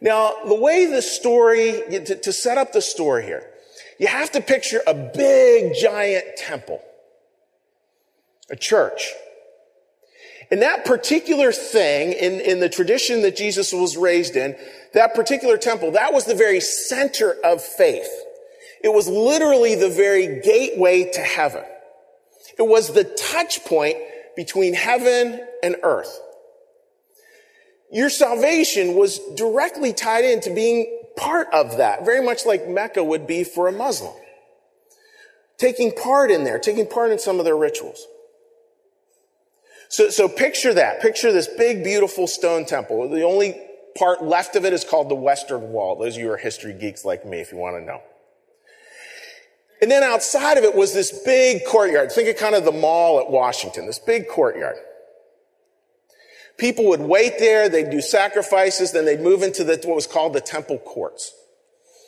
Now, 0.00 0.34
the 0.46 0.54
way 0.54 0.86
the 0.86 1.02
story, 1.02 1.82
to, 1.90 2.16
to 2.16 2.32
set 2.32 2.58
up 2.58 2.72
the 2.72 2.80
story 2.80 3.24
here, 3.24 3.50
you 3.98 4.06
have 4.06 4.30
to 4.32 4.40
picture 4.40 4.80
a 4.86 4.94
big 4.94 5.74
giant 5.74 6.24
temple. 6.36 6.82
A 8.50 8.56
church. 8.56 9.12
And 10.50 10.62
that 10.62 10.84
particular 10.84 11.52
thing 11.52 12.12
in, 12.12 12.40
in 12.40 12.60
the 12.60 12.68
tradition 12.68 13.22
that 13.22 13.36
Jesus 13.36 13.72
was 13.72 13.96
raised 13.96 14.34
in, 14.36 14.56
that 14.94 15.14
particular 15.14 15.56
temple, 15.56 15.92
that 15.92 16.12
was 16.12 16.24
the 16.24 16.34
very 16.34 16.60
center 16.60 17.36
of 17.44 17.62
faith. 17.62 18.10
It 18.82 18.92
was 18.92 19.06
literally 19.08 19.76
the 19.76 19.90
very 19.90 20.40
gateway 20.40 21.10
to 21.12 21.20
heaven. 21.20 21.64
It 22.58 22.66
was 22.66 22.92
the 22.92 23.04
touch 23.04 23.64
point 23.64 23.96
between 24.34 24.74
heaven 24.74 25.40
and 25.62 25.76
earth. 25.82 26.20
Your 27.92 28.10
salvation 28.10 28.94
was 28.94 29.18
directly 29.36 29.92
tied 29.92 30.24
into 30.24 30.52
being 30.52 31.00
part 31.16 31.48
of 31.52 31.76
that, 31.76 32.04
very 32.04 32.24
much 32.24 32.46
like 32.46 32.68
Mecca 32.68 33.04
would 33.04 33.26
be 33.26 33.44
for 33.44 33.68
a 33.68 33.72
Muslim. 33.72 34.14
taking 35.60 35.92
part 35.92 36.30
in 36.30 36.42
there, 36.42 36.58
taking 36.58 36.86
part 36.86 37.12
in 37.12 37.18
some 37.18 37.38
of 37.38 37.44
their 37.44 37.56
rituals. 37.56 38.06
So, 39.90 40.08
so 40.08 40.28
picture 40.28 40.72
that. 40.72 41.00
Picture 41.02 41.32
this 41.32 41.48
big, 41.48 41.82
beautiful 41.82 42.28
stone 42.28 42.64
temple. 42.64 43.08
The 43.08 43.24
only 43.24 43.60
part 43.98 44.22
left 44.22 44.54
of 44.54 44.64
it 44.64 44.72
is 44.72 44.84
called 44.84 45.08
the 45.08 45.16
Western 45.16 45.72
Wall. 45.72 45.96
Those 45.96 46.16
of 46.16 46.22
you 46.22 46.30
are 46.30 46.36
history 46.36 46.72
geeks 46.72 47.04
like 47.04 47.26
me, 47.26 47.40
if 47.40 47.50
you 47.50 47.58
want 47.58 47.76
to 47.76 47.84
know. 47.84 48.00
And 49.82 49.90
then 49.90 50.04
outside 50.04 50.58
of 50.58 50.64
it 50.64 50.76
was 50.76 50.94
this 50.94 51.24
big 51.24 51.64
courtyard. 51.66 52.12
Think 52.12 52.28
of 52.28 52.36
kind 52.36 52.54
of 52.54 52.64
the 52.64 52.72
mall 52.72 53.18
at 53.18 53.30
Washington, 53.30 53.86
this 53.86 53.98
big 53.98 54.28
courtyard. 54.28 54.76
People 56.56 56.86
would 56.86 57.00
wait 57.00 57.38
there, 57.40 57.68
they'd 57.68 57.90
do 57.90 58.00
sacrifices, 58.00 58.92
then 58.92 59.06
they'd 59.06 59.20
move 59.20 59.42
into 59.42 59.64
the, 59.64 59.80
what 59.86 59.96
was 59.96 60.06
called 60.06 60.34
the 60.34 60.40
temple 60.40 60.78
courts. 60.78 61.34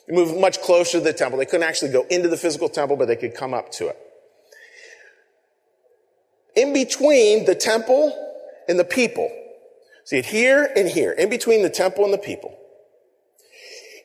They 0.07 0.15
moved 0.15 0.37
much 0.37 0.61
closer 0.61 0.99
to 0.99 1.03
the 1.03 1.11
temple. 1.11 1.39
They 1.39 1.45
couldn't 1.45 1.67
actually 1.67 1.91
go 1.91 2.05
into 2.09 2.29
the 2.29 2.37
physical 2.37 2.69
temple, 2.69 2.95
but 2.95 3.07
they 3.07 3.15
could 3.17 3.33
come 3.35 3.53
up 3.53 3.71
to 3.73 3.87
it. 3.87 3.97
In 6.55 6.73
between 6.73 7.45
the 7.45 7.55
temple 7.55 8.13
and 8.67 8.79
the 8.79 8.83
people, 8.83 9.29
see 10.05 10.17
it 10.17 10.25
here 10.25 10.69
and 10.75 10.87
here, 10.87 11.11
in 11.11 11.29
between 11.29 11.63
the 11.63 11.69
temple 11.69 12.05
and 12.05 12.13
the 12.13 12.17
people, 12.17 12.57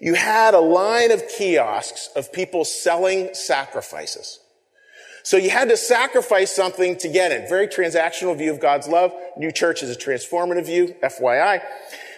you 0.01 0.15
had 0.15 0.55
a 0.55 0.61
line 0.61 1.11
of 1.11 1.23
kiosks 1.29 2.09
of 2.15 2.33
people 2.33 2.65
selling 2.65 3.35
sacrifices. 3.35 4.41
So 5.25 5.37
you 5.37 5.51
had 5.51 5.69
to 5.69 5.77
sacrifice 5.77 6.55
something 6.55 6.97
to 6.99 7.09
get 7.09 7.33
it. 7.33 7.49
Very 7.49 7.69
transactional 7.69 8.37
view 8.39 8.51
of 8.51 8.61
God's 8.61 8.89
love. 8.89 9.13
New 9.37 9.53
church 9.53 9.83
is 9.83 9.91
a 9.91 9.99
transformative 9.99 10.67
view, 10.67 10.95
FYI. 11.03 11.61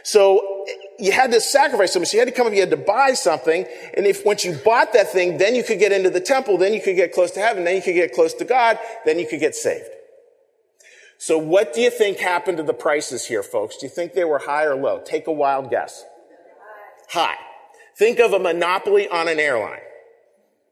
So 0.05 0.65
you 0.99 1.11
had 1.11 1.33
to 1.33 1.41
sacrifice 1.41 1.93
something. 1.93 2.07
So 2.07 2.19
you 2.19 2.21
had 2.21 2.29
to 2.29 2.35
come 2.35 2.47
up, 2.47 2.53
you 2.53 2.61
had 2.61 2.71
to 2.71 2.77
buy 2.77 3.15
something. 3.15 3.67
And 3.97 4.07
if 4.07 4.25
once 4.25 4.45
you 4.45 4.55
bought 4.65 4.93
that 4.93 5.11
thing, 5.11 5.39
then 5.39 5.55
you 5.55 5.65
could 5.65 5.79
get 5.79 5.91
into 5.91 6.11
the 6.11 6.21
temple, 6.21 6.59
then 6.59 6.73
you 6.73 6.81
could 6.81 6.97
get 6.97 7.13
close 7.13 7.31
to 7.33 7.41
heaven, 7.41 7.65
then 7.65 7.77
you 7.77 7.83
could 7.83 7.95
get 7.95 8.13
close 8.13 8.35
to 8.35 8.45
God, 8.45 8.79
then 9.05 9.19
you 9.19 9.27
could 9.27 9.41
get 9.41 9.55
saved. 9.55 9.89
So 11.21 11.37
what 11.37 11.75
do 11.75 11.83
you 11.83 11.91
think 11.91 12.17
happened 12.17 12.57
to 12.57 12.63
the 12.63 12.73
prices 12.73 13.27
here, 13.27 13.43
folks? 13.43 13.77
Do 13.77 13.85
you 13.85 13.91
think 13.91 14.15
they 14.15 14.25
were 14.25 14.39
high 14.39 14.65
or 14.65 14.75
low? 14.75 15.03
Take 15.05 15.27
a 15.27 15.33
wild 15.33 15.69
guess. 15.69 16.03
High. 17.11 17.37
Think 17.95 18.19
of 18.21 18.33
a 18.33 18.39
monopoly 18.39 19.07
on 19.07 19.29
an 19.29 19.39
airline, 19.39 19.83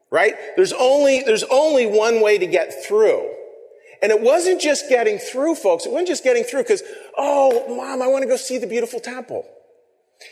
right? 0.09 0.33
There's 0.55 0.73
only, 0.73 1.21
there's 1.21 1.43
only 1.51 1.85
one 1.85 2.19
way 2.19 2.39
to 2.39 2.47
get 2.47 2.83
through. 2.83 3.29
And 4.01 4.11
it 4.11 4.21
wasn't 4.21 4.59
just 4.59 4.89
getting 4.89 5.19
through, 5.19 5.53
folks. 5.53 5.85
It 5.85 5.91
wasn't 5.91 6.07
just 6.07 6.23
getting 6.23 6.43
through 6.43 6.63
because, 6.63 6.81
oh, 7.15 7.75
mom, 7.75 8.01
I 8.01 8.07
want 8.07 8.23
to 8.23 8.27
go 8.27 8.35
see 8.35 8.57
the 8.57 8.65
beautiful 8.65 8.99
temple. 8.99 9.47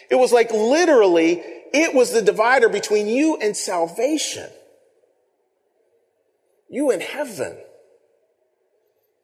It 0.09 0.15
was 0.15 0.33
like 0.33 0.49
literally, 0.49 1.43
it 1.75 1.93
was 1.93 2.11
the 2.11 2.23
divider 2.23 2.69
between 2.69 3.05
you 3.05 3.37
and 3.39 3.55
salvation. 3.55 4.49
You 6.71 6.89
and 6.89 7.03
heaven. 7.03 7.59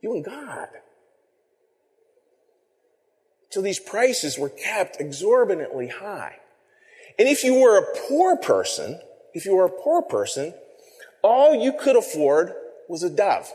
You 0.03 0.13
and 0.13 0.23
God. 0.23 0.67
So 3.53 3.61
these 3.61 3.79
prices 3.79 4.35
were 4.39 4.49
kept 4.49 4.99
exorbitantly 4.99 5.87
high. 5.87 6.37
And 7.19 7.27
if 7.27 7.43
you 7.43 7.53
were 7.61 7.77
a 7.77 7.85
poor 8.07 8.35
person, 8.35 8.99
if 9.35 9.45
you 9.45 9.55
were 9.55 9.65
a 9.65 9.69
poor 9.69 10.01
person, 10.01 10.55
all 11.21 11.53
you 11.53 11.71
could 11.73 11.95
afford 11.95 12.51
was 12.89 13.03
a 13.03 13.11
dove 13.11 13.53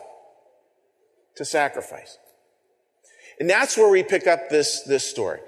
to 1.34 1.44
sacrifice. 1.44 2.16
And 3.40 3.50
that's 3.50 3.76
where 3.76 3.90
we 3.90 4.04
pick 4.04 4.28
up 4.28 4.48
this, 4.48 4.82
this 4.82 5.02
story. 5.02 5.40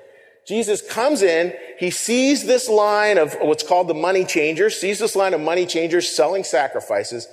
Jesus 0.49 0.83
comes 0.83 1.23
in, 1.23 1.54
he 1.78 1.92
sees 1.92 2.45
this 2.45 2.69
line 2.69 3.19
of 3.19 3.37
what's 3.40 3.62
called 3.62 3.87
the 3.87 3.95
money 3.95 4.25
changers, 4.25 4.75
sees 4.75 4.99
this 4.99 5.14
line 5.14 5.33
of 5.33 5.40
money 5.40 5.64
changers 5.64 6.11
selling 6.11 6.42
sacrifices, 6.42 7.28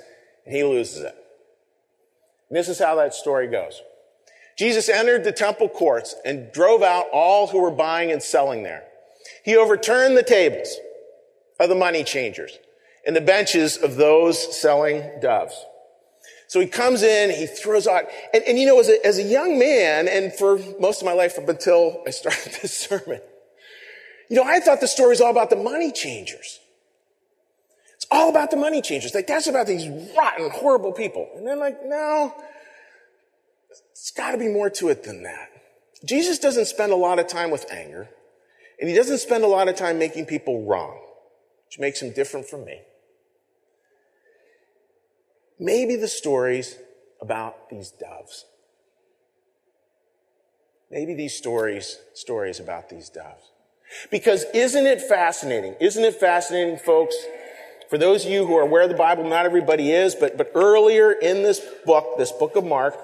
and 0.46 0.54
he 0.54 0.62
loses 0.62 1.02
it. 1.02 1.16
And 2.48 2.56
this 2.56 2.68
is 2.68 2.78
how 2.78 2.94
that 2.94 3.12
story 3.12 3.48
goes. 3.48 3.82
Jesus 4.58 4.88
entered 4.88 5.22
the 5.22 5.30
temple 5.30 5.68
courts 5.68 6.16
and 6.24 6.50
drove 6.50 6.82
out 6.82 7.06
all 7.12 7.46
who 7.46 7.60
were 7.60 7.70
buying 7.70 8.10
and 8.10 8.20
selling 8.20 8.64
there. 8.64 8.84
He 9.44 9.56
overturned 9.56 10.16
the 10.16 10.24
tables 10.24 10.76
of 11.60 11.68
the 11.68 11.76
money 11.76 12.02
changers 12.02 12.58
and 13.06 13.14
the 13.14 13.20
benches 13.20 13.76
of 13.76 13.94
those 13.96 14.60
selling 14.60 15.20
doves. 15.22 15.54
So 16.48 16.60
he 16.60 16.66
comes 16.66 17.02
in, 17.02 17.30
he 17.30 17.46
throws 17.46 17.86
out, 17.86 18.04
and, 18.34 18.42
and 18.44 18.58
you 18.58 18.66
know, 18.66 18.80
as 18.80 18.88
a, 18.88 19.06
as 19.06 19.18
a 19.18 19.22
young 19.22 19.58
man, 19.58 20.08
and 20.08 20.32
for 20.32 20.58
most 20.80 21.02
of 21.02 21.06
my 21.06 21.12
life 21.12 21.38
up 21.38 21.48
until 21.48 22.02
I 22.06 22.10
started 22.10 22.52
this 22.62 22.74
sermon, 22.76 23.20
you 24.28 24.36
know, 24.36 24.44
I 24.44 24.58
thought 24.58 24.80
the 24.80 24.88
story 24.88 25.10
was 25.10 25.20
all 25.20 25.30
about 25.30 25.50
the 25.50 25.56
money 25.56 25.92
changers. 25.92 26.58
It's 27.94 28.06
all 28.10 28.28
about 28.28 28.50
the 28.50 28.56
money 28.56 28.82
changers. 28.82 29.14
Like, 29.14 29.26
that's 29.26 29.46
about 29.46 29.66
these 29.66 29.86
rotten, 30.16 30.50
horrible 30.50 30.92
people. 30.92 31.28
And 31.36 31.46
then 31.46 31.58
like, 31.58 31.84
no, 31.84 32.34
it's 34.00 34.12
gotta 34.12 34.38
be 34.38 34.48
more 34.48 34.70
to 34.70 34.88
it 34.88 35.02
than 35.02 35.24
that. 35.24 35.48
Jesus 36.04 36.38
doesn't 36.38 36.66
spend 36.66 36.92
a 36.92 36.96
lot 36.96 37.18
of 37.18 37.26
time 37.26 37.50
with 37.50 37.66
anger. 37.72 38.08
And 38.80 38.88
he 38.88 38.94
doesn't 38.94 39.18
spend 39.18 39.42
a 39.42 39.48
lot 39.48 39.68
of 39.68 39.74
time 39.74 39.98
making 39.98 40.26
people 40.26 40.64
wrong, 40.64 41.00
which 41.66 41.80
makes 41.80 42.00
him 42.00 42.12
different 42.12 42.46
from 42.46 42.64
me. 42.64 42.80
Maybe 45.58 45.96
the 45.96 46.06
stories 46.06 46.76
about 47.20 47.68
these 47.70 47.90
doves. 47.90 48.44
Maybe 50.90 51.14
these 51.14 51.34
stories, 51.34 51.98
stories 52.14 52.60
about 52.60 52.88
these 52.88 53.08
doves. 53.08 53.50
Because 54.10 54.44
isn't 54.54 54.86
it 54.86 55.02
fascinating? 55.02 55.74
Isn't 55.80 56.04
it 56.04 56.14
fascinating, 56.14 56.78
folks? 56.78 57.16
For 57.90 57.98
those 57.98 58.24
of 58.24 58.30
you 58.30 58.46
who 58.46 58.56
are 58.56 58.62
aware 58.62 58.82
of 58.82 58.90
the 58.90 58.94
Bible, 58.94 59.24
not 59.24 59.44
everybody 59.44 59.90
is, 59.90 60.14
but, 60.14 60.38
but 60.38 60.52
earlier 60.54 61.10
in 61.10 61.42
this 61.42 61.60
book, 61.84 62.16
this 62.16 62.30
book 62.30 62.54
of 62.54 62.64
Mark, 62.64 62.94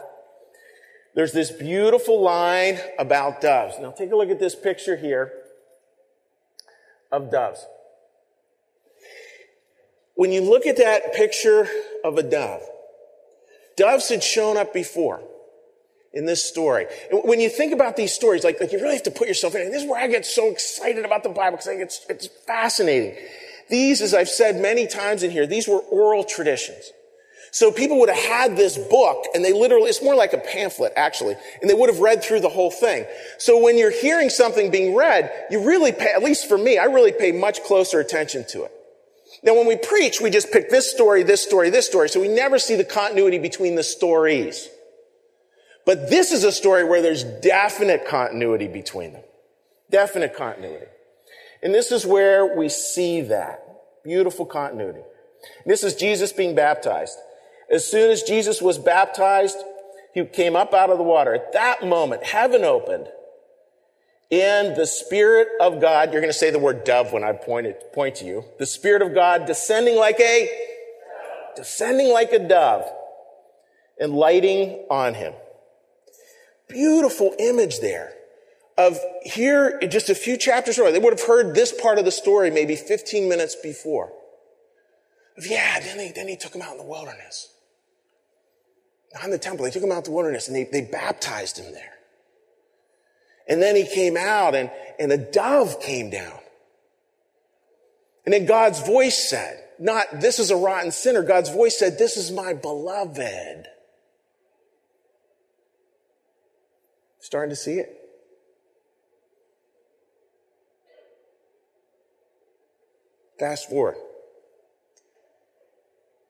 there's 1.14 1.33
this 1.33 1.50
beautiful 1.50 2.21
line 2.21 2.78
about 2.99 3.40
doves. 3.40 3.76
Now 3.80 3.92
take 3.92 4.11
a 4.11 4.16
look 4.16 4.30
at 4.30 4.40
this 4.40 4.54
picture 4.54 4.97
here 4.97 5.33
of 7.12 7.30
doves. 7.30 7.64
When 10.16 10.33
you 10.33 10.42
look 10.42 10.66
at 10.66 10.76
that 10.76 11.14
picture 11.14 11.68
of 12.04 12.18
a 12.18 12.23
dove, 12.23 12.62
doves 13.76 14.09
had 14.09 14.23
shown 14.23 14.56
up 14.56 14.73
before 14.73 15.23
in 16.12 16.26
this 16.26 16.44
story. 16.44 16.87
And 17.11 17.21
when 17.25 17.40
you 17.40 17.49
think 17.49 17.73
about 17.73 17.97
these 17.97 18.12
stories, 18.12 18.44
like, 18.44 18.61
like 18.61 18.73
you 18.73 18.78
really 18.78 18.94
have 18.94 19.02
to 19.04 19.11
put 19.11 19.26
yourself 19.26 19.54
in 19.54 19.62
it. 19.62 19.71
This 19.71 19.83
is 19.83 19.88
where 19.88 20.00
I 20.00 20.06
get 20.06 20.25
so 20.25 20.50
excited 20.50 21.04
about 21.04 21.25
the 21.25 21.28
Bible 21.28 21.56
because 21.56 21.66
I 21.66 21.73
think 21.73 21.83
it's, 21.83 22.06
it's 22.09 22.28
fascinating. 22.47 23.16
These, 23.68 24.00
as 24.00 24.14
I've 24.14 24.28
said 24.28 24.61
many 24.61 24.87
times 24.87 25.23
in 25.23 25.30
here, 25.30 25.47
these 25.47 25.66
were 25.66 25.78
oral 25.78 26.23
traditions. 26.23 26.92
So 27.54 27.70
people 27.70 28.00
would 28.00 28.08
have 28.08 28.18
had 28.18 28.56
this 28.56 28.76
book 28.76 29.26
and 29.32 29.44
they 29.44 29.52
literally, 29.52 29.88
it's 29.88 30.02
more 30.02 30.16
like 30.16 30.32
a 30.32 30.38
pamphlet 30.38 30.92
actually, 30.96 31.37
and 31.62 31.70
they 31.70 31.75
would 31.75 31.88
have 31.88 32.00
read 32.00 32.20
through 32.20 32.40
the 32.40 32.49
whole 32.49 32.73
thing. 32.73 33.06
So 33.38 33.62
when 33.62 33.78
you're 33.78 33.92
hearing 33.92 34.28
something 34.28 34.73
being 34.73 34.96
read, 34.96 35.30
you 35.52 35.64
really 35.64 35.92
pay, 35.92 36.12
at 36.12 36.20
least 36.20 36.49
for 36.49 36.58
me, 36.58 36.78
I 36.78 36.87
really 36.87 37.12
pay 37.12 37.30
much 37.30 37.62
closer 37.62 38.00
attention 38.00 38.44
to 38.49 38.64
it. 38.64 38.73
Now 39.44 39.54
when 39.54 39.68
we 39.68 39.76
preach, 39.76 40.20
we 40.20 40.30
just 40.30 40.50
pick 40.50 40.68
this 40.68 40.90
story, 40.90 41.23
this 41.23 41.44
story, 41.44 41.70
this 41.70 41.87
story, 41.87 42.08
so 42.08 42.20
we 42.20 42.26
never 42.26 42.58
see 42.58 42.75
the 42.75 42.82
continuity 42.82 43.38
between 43.38 43.76
the 43.76 43.84
stories. 43.84 44.68
But 45.87 46.11
this 46.11 46.32
is 46.32 46.42
a 46.42 46.50
story 46.50 46.82
where 46.82 47.02
there's 47.02 47.23
definite 47.23 48.08
continuity 48.08 48.66
between 48.66 49.12
them. 49.12 49.23
Definite 49.92 50.34
continuity. 50.34 50.87
And 51.62 51.73
this 51.73 51.92
is 51.92 52.04
where 52.04 52.56
we 52.56 52.68
see 52.68 53.20
that. 53.20 53.61
Beautiful 54.02 54.44
continuity. 54.44 55.02
This 55.64 55.84
is 55.84 55.94
Jesus 55.94 56.32
being 56.32 56.56
baptized. 56.56 57.16
As 57.74 57.84
soon 57.84 58.12
as 58.12 58.22
Jesus 58.22 58.62
was 58.62 58.78
baptized, 58.78 59.56
he 60.12 60.24
came 60.24 60.54
up 60.54 60.72
out 60.72 60.90
of 60.90 60.96
the 60.96 61.02
water. 61.02 61.34
At 61.34 61.54
that 61.54 61.84
moment, 61.84 62.22
heaven 62.22 62.62
opened. 62.62 63.08
And 64.30 64.76
the 64.76 64.86
Spirit 64.86 65.48
of 65.60 65.80
God, 65.80 66.12
you're 66.12 66.20
going 66.20 66.32
to 66.32 66.38
say 66.38 66.52
the 66.52 66.60
word 66.60 66.84
dove 66.84 67.12
when 67.12 67.24
I 67.24 67.32
point, 67.32 67.66
it, 67.66 67.92
point 67.92 68.14
to 68.16 68.24
you. 68.24 68.44
The 68.60 68.66
Spirit 68.66 69.02
of 69.02 69.12
God 69.12 69.46
descending 69.46 69.96
like 69.96 70.20
a, 70.20 70.48
descending 71.56 72.12
like 72.12 72.30
a 72.30 72.38
dove 72.38 72.84
and 73.98 74.14
lighting 74.14 74.86
on 74.88 75.14
him. 75.14 75.32
Beautiful 76.68 77.34
image 77.40 77.80
there 77.80 78.12
of 78.78 78.98
here, 79.24 79.80
just 79.88 80.10
a 80.10 80.14
few 80.14 80.36
chapters 80.36 80.78
earlier. 80.78 80.92
They 80.92 81.00
would 81.00 81.18
have 81.18 81.26
heard 81.26 81.56
this 81.56 81.72
part 81.72 81.98
of 81.98 82.04
the 82.04 82.12
story 82.12 82.52
maybe 82.52 82.76
15 82.76 83.28
minutes 83.28 83.56
before. 83.56 84.12
Of, 85.36 85.48
yeah, 85.48 85.80
then 85.80 85.98
he, 85.98 86.12
then 86.12 86.28
he 86.28 86.36
took 86.36 86.54
him 86.54 86.62
out 86.62 86.72
in 86.72 86.78
the 86.78 86.84
wilderness 86.84 87.50
in 89.23 89.30
the 89.30 89.38
temple. 89.38 89.64
They 89.64 89.71
took 89.71 89.83
him 89.83 89.92
out 89.92 90.04
to 90.04 90.11
the 90.11 90.14
wilderness 90.16 90.49
and 90.49 90.56
they, 90.56 90.64
they 90.64 90.83
baptized 90.83 91.59
him 91.59 91.73
there. 91.73 91.92
And 93.49 93.62
then 93.62 93.76
he 93.76 93.87
came 93.87 94.16
out 94.16 94.54
and, 94.54 94.71
and 94.99 95.12
a 95.12 95.18
dove 95.18 95.80
came 95.80 96.11
down. 96.11 96.38
And 98.25 98.33
then 98.33 98.47
God's 98.47 98.80
voice 98.80 99.28
said, 99.28 99.62
not, 99.78 100.06
this 100.21 100.38
is 100.38 100.50
a 100.50 100.56
rotten 100.56 100.90
sinner. 100.90 101.23
God's 101.23 101.50
voice 101.50 101.78
said, 101.78 101.99
this 101.99 102.16
is 102.16 102.33
my 102.33 102.54
beloved. 102.54 103.66
Starting 107.21 107.50
to 107.50 107.56
see 107.56 107.75
it. 107.75 107.90
Fast 113.38 113.68
forward. 113.68 113.97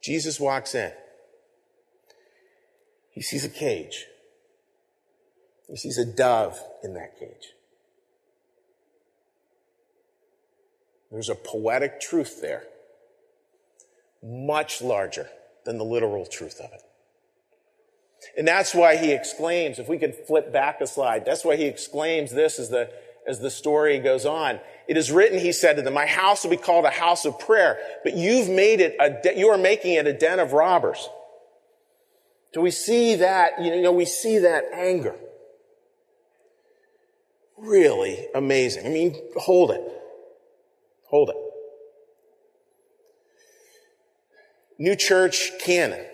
Jesus 0.00 0.40
walks 0.40 0.74
in. 0.74 0.92
He 3.14 3.22
sees 3.22 3.44
a 3.44 3.48
cage. 3.48 4.06
He 5.68 5.76
sees 5.76 5.98
a 5.98 6.04
dove 6.04 6.60
in 6.82 6.94
that 6.94 7.18
cage. 7.18 7.52
There's 11.10 11.28
a 11.28 11.36
poetic 11.36 12.00
truth 12.00 12.40
there, 12.40 12.64
much 14.20 14.82
larger 14.82 15.28
than 15.64 15.78
the 15.78 15.84
literal 15.84 16.26
truth 16.26 16.58
of 16.58 16.72
it. 16.72 16.82
And 18.36 18.48
that's 18.48 18.74
why 18.74 18.96
he 18.96 19.12
exclaims, 19.12 19.78
if 19.78 19.88
we 19.88 19.98
could 19.98 20.16
flip 20.26 20.52
back 20.52 20.80
a 20.80 20.86
slide, 20.88 21.24
that's 21.24 21.44
why 21.44 21.54
he 21.54 21.66
exclaims 21.66 22.32
this 22.32 22.58
as 22.58 22.68
the, 22.68 22.90
as 23.28 23.38
the 23.38 23.50
story 23.50 24.00
goes 24.00 24.26
on. 24.26 24.58
It 24.88 24.96
is 24.96 25.12
written, 25.12 25.38
he 25.38 25.52
said 25.52 25.76
to 25.76 25.82
them, 25.82 25.94
my 25.94 26.06
house 26.06 26.42
will 26.42 26.50
be 26.50 26.56
called 26.56 26.84
a 26.84 26.90
house 26.90 27.24
of 27.24 27.38
prayer, 27.38 27.78
but 28.02 28.16
you've 28.16 28.48
made 28.48 28.80
it 28.80 28.96
a, 28.98 29.10
de- 29.22 29.38
you 29.38 29.48
are 29.48 29.58
making 29.58 29.94
it 29.94 30.08
a 30.08 30.12
den 30.12 30.40
of 30.40 30.52
robbers. 30.52 31.08
So 32.54 32.60
we 32.60 32.70
see 32.70 33.16
that, 33.16 33.60
you 33.60 33.82
know, 33.82 33.90
we 33.90 34.04
see 34.04 34.38
that 34.38 34.62
anger. 34.72 35.16
Really 37.58 38.28
amazing. 38.32 38.86
I 38.86 38.90
mean, 38.90 39.20
hold 39.36 39.72
it. 39.72 39.82
Hold 41.08 41.30
it. 41.30 41.36
New 44.78 44.94
Church 44.94 45.50
Canon. 45.64 46.04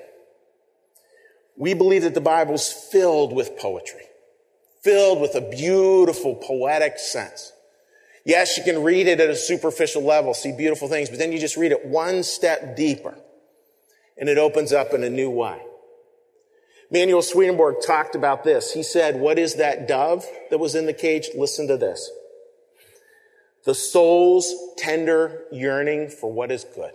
We 1.59 1.75
believe 1.75 2.05
that 2.05 2.15
the 2.15 2.23
Bible's 2.23 2.73
filled 2.73 3.35
with 3.35 3.59
poetry, 3.59 4.07
filled 4.83 5.21
with 5.21 5.35
a 5.35 5.43
beautiful 5.43 6.37
poetic 6.37 6.99
sense. 6.99 7.53
Yes, 8.25 8.57
you 8.57 8.65
can 8.65 8.83
read 8.83 9.09
it 9.09 9.21
at 9.21 9.29
a 9.29 9.37
superficial 9.37 10.03
level, 10.03 10.33
see 10.33 10.53
beautiful 10.53 10.89
things, 10.89 11.11
but 11.11 11.19
then 11.19 11.33
you 11.33 11.39
just 11.39 11.59
read 11.59 11.73
it 11.73 11.85
one 11.85 12.23
step 12.23 12.77
deeper 12.77 13.15
and 14.17 14.31
it 14.31 14.39
opens 14.39 14.73
up 14.73 14.95
in 14.95 15.05
a 15.05 15.11
new 15.11 15.29
way. 15.29 15.61
Emanuel 16.91 17.23
Swedenborg 17.23 17.77
talked 17.87 18.15
about 18.15 18.43
this. 18.43 18.73
He 18.73 18.83
said, 18.83 19.21
what 19.21 19.39
is 19.39 19.55
that 19.57 19.87
dove 19.87 20.25
that 20.51 20.59
was 20.59 20.75
in 20.75 20.87
the 20.87 20.93
cage? 20.93 21.29
Listen 21.37 21.69
to 21.69 21.77
this. 21.77 22.11
The 23.65 23.75
soul's 23.75 24.53
tender 24.77 25.45
yearning 25.53 26.09
for 26.09 26.33
what 26.33 26.51
is 26.51 26.65
good. 26.65 26.93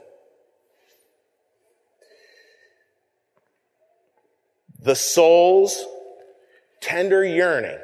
The 4.82 4.96
soul's 4.96 5.86
tender 6.82 7.24
yearning 7.24 7.80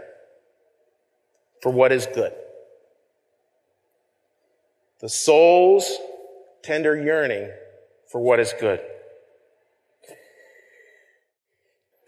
for 1.62 1.72
what 1.72 1.92
is 1.92 2.08
good. 2.08 2.34
The 5.00 5.10
soul's 5.10 5.98
tender 6.62 6.96
yearning 6.96 7.52
for 8.12 8.22
what 8.22 8.40
is 8.40 8.54
good. 8.60 8.82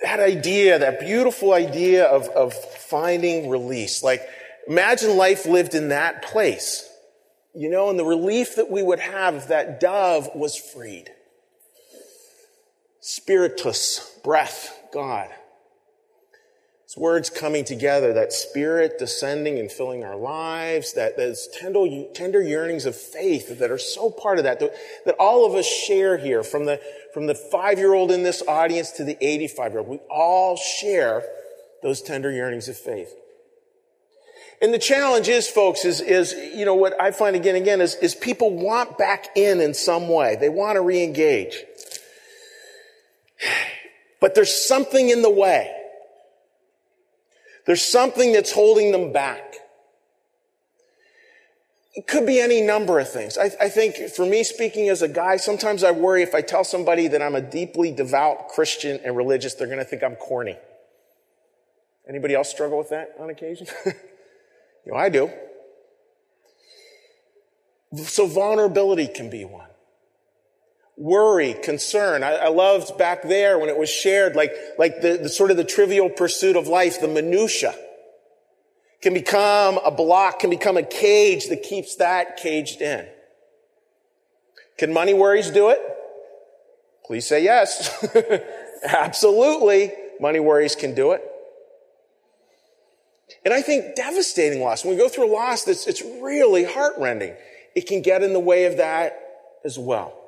That 0.03 0.19
idea, 0.19 0.79
that 0.79 0.99
beautiful 0.99 1.53
idea 1.53 2.05
of, 2.05 2.27
of 2.29 2.53
finding 2.53 3.49
release. 3.49 4.03
Like, 4.03 4.21
imagine 4.67 5.17
life 5.17 5.45
lived 5.45 5.73
in 5.73 5.89
that 5.89 6.21
place, 6.23 6.89
you 7.55 7.69
know, 7.69 7.89
and 7.89 7.97
the 7.97 8.05
relief 8.05 8.57
that 8.57 8.69
we 8.69 8.83
would 8.83 8.99
have 8.99 9.35
if 9.35 9.47
that 9.47 9.79
dove 9.79 10.29
was 10.35 10.55
freed. 10.55 11.09
Spiritus, 12.99 14.19
breath, 14.23 14.77
God. 14.93 15.29
It's 16.93 16.99
words 16.99 17.31
coming 17.31 17.65
together, 17.65 18.13
that 18.13 18.31
spirit 18.31 18.99
descending 18.99 19.57
and 19.57 19.71
filling 19.71 20.03
our 20.03 20.15
lives, 20.15 20.93
that 20.93 21.17
those 21.17 21.47
tender, 21.47 21.87
tender 22.13 22.39
yearnings 22.39 22.85
of 22.85 22.95
faith 22.95 23.57
that 23.57 23.71
are 23.71 23.79
so 23.79 24.11
part 24.11 24.37
of 24.37 24.43
that, 24.43 24.59
that, 24.59 25.15
all 25.17 25.43
of 25.47 25.55
us 25.55 25.65
share 25.65 26.19
here 26.19 26.43
from 26.43 26.65
the, 26.65 26.79
from 27.11 27.25
the 27.25 27.33
five 27.33 27.79
year 27.79 27.95
old 27.95 28.11
in 28.11 28.21
this 28.21 28.43
audience 28.47 28.91
to 28.91 29.03
the 29.03 29.17
85 29.19 29.71
year 29.71 29.79
old. 29.79 29.89
We 29.89 29.97
all 30.07 30.55
share 30.55 31.23
those 31.81 31.99
tender 31.99 32.31
yearnings 32.31 32.69
of 32.69 32.77
faith. 32.77 33.11
And 34.61 34.71
the 34.71 34.77
challenge 34.77 35.29
is, 35.29 35.49
folks, 35.49 35.85
is, 35.85 35.99
is, 35.99 36.33
you 36.55 36.63
know, 36.63 36.75
what 36.75 37.01
I 37.01 37.09
find 37.09 37.35
again 37.35 37.55
and 37.55 37.63
again 37.63 37.81
is, 37.81 37.95
is 37.95 38.13
people 38.13 38.55
want 38.55 38.99
back 38.99 39.29
in 39.35 39.61
in 39.61 39.73
some 39.73 40.09
way. 40.09 40.37
They 40.39 40.49
want 40.49 40.75
to 40.75 40.81
re-engage. 40.81 41.57
But 44.21 44.35
there's 44.35 44.53
something 44.53 45.09
in 45.09 45.21
the 45.21 45.29
way. 45.29 45.82
There's 47.65 47.81
something 47.81 48.33
that's 48.33 48.51
holding 48.51 48.91
them 48.91 49.13
back. 49.13 49.55
It 51.95 52.07
could 52.07 52.25
be 52.25 52.39
any 52.39 52.61
number 52.61 52.99
of 52.99 53.09
things. 53.09 53.37
I, 53.37 53.51
I, 53.61 53.69
think 53.69 53.95
for 54.09 54.25
me 54.25 54.43
speaking 54.43 54.89
as 54.89 55.03
a 55.03 55.07
guy, 55.07 55.37
sometimes 55.37 55.83
I 55.83 55.91
worry 55.91 56.23
if 56.23 56.33
I 56.33 56.41
tell 56.41 56.63
somebody 56.63 57.07
that 57.07 57.21
I'm 57.21 57.35
a 57.35 57.41
deeply 57.41 57.91
devout 57.91 58.49
Christian 58.49 58.99
and 59.05 59.15
religious, 59.15 59.53
they're 59.53 59.67
going 59.67 59.77
to 59.77 59.85
think 59.85 60.03
I'm 60.03 60.15
corny. 60.15 60.57
Anybody 62.09 62.33
else 62.33 62.49
struggle 62.49 62.79
with 62.79 62.89
that 62.89 63.13
on 63.19 63.29
occasion? 63.29 63.67
you 63.85 63.93
know, 64.87 64.95
I 64.95 65.09
do. 65.09 65.29
So 67.95 68.25
vulnerability 68.25 69.07
can 69.07 69.29
be 69.29 69.45
one 69.45 69.69
worry, 70.97 71.55
concern. 71.63 72.23
I, 72.23 72.33
I, 72.35 72.47
loved 72.49 72.97
back 72.97 73.23
there 73.23 73.57
when 73.57 73.69
it 73.69 73.77
was 73.77 73.89
shared, 73.89 74.35
like, 74.35 74.53
like 74.77 75.01
the, 75.01 75.17
the 75.17 75.29
sort 75.29 75.51
of 75.51 75.57
the 75.57 75.63
trivial 75.63 76.09
pursuit 76.09 76.55
of 76.55 76.67
life, 76.67 77.01
the 77.01 77.07
minutia 77.07 77.73
can 79.01 79.13
become 79.13 79.79
a 79.83 79.91
block, 79.91 80.39
can 80.39 80.49
become 80.49 80.77
a 80.77 80.83
cage 80.83 81.49
that 81.49 81.63
keeps 81.63 81.97
that 81.97 82.37
caged 82.37 82.81
in. 82.81 83.05
Can 84.77 84.93
money 84.93 85.13
worries 85.13 85.51
do 85.51 85.69
it? 85.69 85.79
Please 87.05 87.27
say 87.27 87.43
yes. 87.43 88.05
Absolutely. 88.87 89.91
Money 90.19 90.39
worries 90.39 90.75
can 90.75 90.95
do 90.95 91.11
it. 91.11 91.21
And 93.43 93.53
I 93.53 93.61
think 93.61 93.95
devastating 93.95 94.61
loss. 94.61 94.85
When 94.85 94.95
we 94.95 95.01
go 95.01 95.09
through 95.09 95.33
loss 95.33 95.63
that's, 95.63 95.85
it's 95.85 96.01
really 96.01 96.63
heartrending. 96.63 97.35
It 97.75 97.87
can 97.87 98.01
get 98.01 98.23
in 98.23 98.31
the 98.31 98.39
way 98.39 98.65
of 98.65 98.77
that 98.77 99.19
as 99.65 99.77
well. 99.77 100.22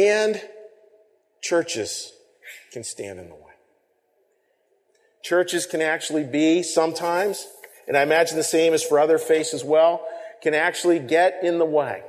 And 0.00 0.40
churches 1.42 2.14
can 2.72 2.84
stand 2.84 3.18
in 3.18 3.28
the 3.28 3.34
way. 3.34 3.40
Churches 5.22 5.66
can 5.66 5.82
actually 5.82 6.24
be 6.24 6.62
sometimes, 6.62 7.46
and 7.86 7.98
I 7.98 8.02
imagine 8.02 8.38
the 8.38 8.42
same 8.42 8.72
is 8.72 8.82
for 8.82 8.98
other 8.98 9.18
faiths 9.18 9.52
as 9.52 9.62
well, 9.62 10.06
can 10.42 10.54
actually 10.54 11.00
get 11.00 11.40
in 11.42 11.58
the 11.58 11.66
way. 11.66 12.02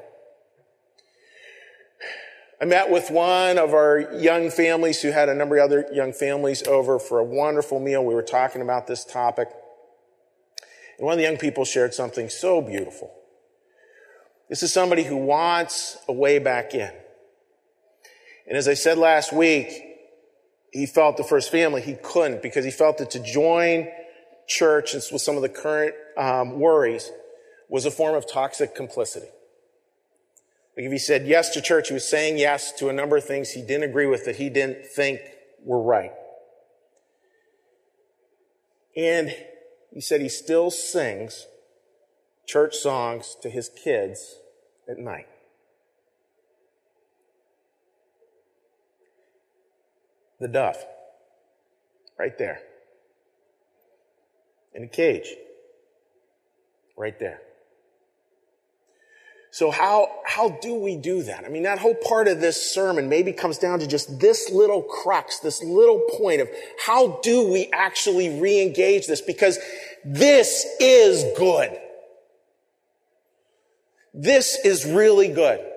I 2.61 2.65
met 2.65 2.89
with 2.89 3.11
one 3.11 3.57
of 3.57 3.73
our 3.73 3.99
young 4.13 4.51
families 4.51 5.01
who 5.01 5.11
had 5.11 5.27
a 5.27 5.35
number 5.35 5.57
of 5.57 5.65
other 5.65 5.85
young 5.91 6.13
families 6.13 6.63
over 6.65 6.97
for 6.97 7.19
a 7.19 7.25
wonderful 7.25 7.81
meal. 7.81 8.05
We 8.05 8.13
were 8.13 8.23
talking 8.23 8.61
about 8.61 8.87
this 8.87 9.03
topic. 9.03 9.49
And 10.97 11.05
one 11.05 11.11
of 11.11 11.17
the 11.17 11.25
young 11.25 11.37
people 11.37 11.65
shared 11.65 11.93
something 11.93 12.29
so 12.29 12.61
beautiful. 12.61 13.11
This 14.47 14.63
is 14.63 14.71
somebody 14.71 15.03
who 15.03 15.17
wants 15.17 15.97
a 16.07 16.13
way 16.13 16.39
back 16.39 16.73
in. 16.73 16.91
And 18.51 18.57
as 18.57 18.67
I 18.67 18.73
said 18.73 18.97
last 18.97 19.31
week, 19.31 19.81
he 20.73 20.85
felt 20.85 21.15
the 21.15 21.23
first 21.23 21.53
family, 21.53 21.81
he 21.81 21.95
couldn't 21.95 22.41
because 22.41 22.65
he 22.65 22.71
felt 22.71 22.97
that 22.97 23.09
to 23.11 23.23
join 23.23 23.87
church 24.45 24.93
and 24.93 25.01
with 25.09 25.21
some 25.21 25.37
of 25.37 25.41
the 25.41 25.47
current 25.47 25.95
um, 26.17 26.59
worries 26.59 27.09
was 27.69 27.85
a 27.85 27.91
form 27.91 28.13
of 28.13 28.29
toxic 28.29 28.75
complicity. 28.75 29.29
Like 30.75 30.85
if 30.85 30.91
he 30.91 30.97
said 30.97 31.27
yes 31.27 31.51
to 31.51 31.61
church, 31.61 31.87
he 31.87 31.93
was 31.93 32.05
saying 32.05 32.39
yes 32.39 32.73
to 32.73 32.89
a 32.89 32.93
number 32.93 33.15
of 33.15 33.23
things 33.23 33.51
he 33.51 33.61
didn't 33.61 33.89
agree 33.89 34.05
with 34.05 34.25
that 34.25 34.35
he 34.35 34.49
didn't 34.49 34.85
think 34.85 35.21
were 35.63 35.81
right. 35.81 36.11
And 38.97 39.33
he 39.93 40.01
said 40.01 40.19
he 40.19 40.27
still 40.27 40.71
sings 40.71 41.47
church 42.45 42.75
songs 42.75 43.37
to 43.43 43.49
his 43.49 43.69
kids 43.69 44.35
at 44.89 44.97
night. 44.97 45.27
The 50.41 50.47
dove. 50.47 50.83
Right 52.19 52.37
there. 52.37 52.59
In 54.73 54.83
a 54.83 54.87
cage. 54.87 55.33
Right 56.97 57.17
there. 57.17 57.39
So 59.51 59.69
how, 59.69 60.07
how 60.25 60.49
do 60.61 60.75
we 60.75 60.95
do 60.95 61.23
that? 61.23 61.45
I 61.45 61.49
mean, 61.49 61.63
that 61.63 61.77
whole 61.79 61.95
part 61.95 62.27
of 62.27 62.39
this 62.39 62.73
sermon 62.73 63.09
maybe 63.09 63.33
comes 63.33 63.57
down 63.57 63.79
to 63.79 63.87
just 63.87 64.19
this 64.19 64.49
little 64.49 64.81
crux, 64.81 65.39
this 65.39 65.61
little 65.61 65.99
point 66.17 66.41
of 66.41 66.49
how 66.85 67.19
do 67.21 67.51
we 67.51 67.69
actually 67.73 68.39
re-engage 68.39 69.07
this? 69.07 69.19
Because 69.19 69.59
this 70.05 70.65
is 70.79 71.25
good. 71.37 71.77
This 74.13 74.57
is 74.63 74.85
really 74.85 75.27
good 75.27 75.70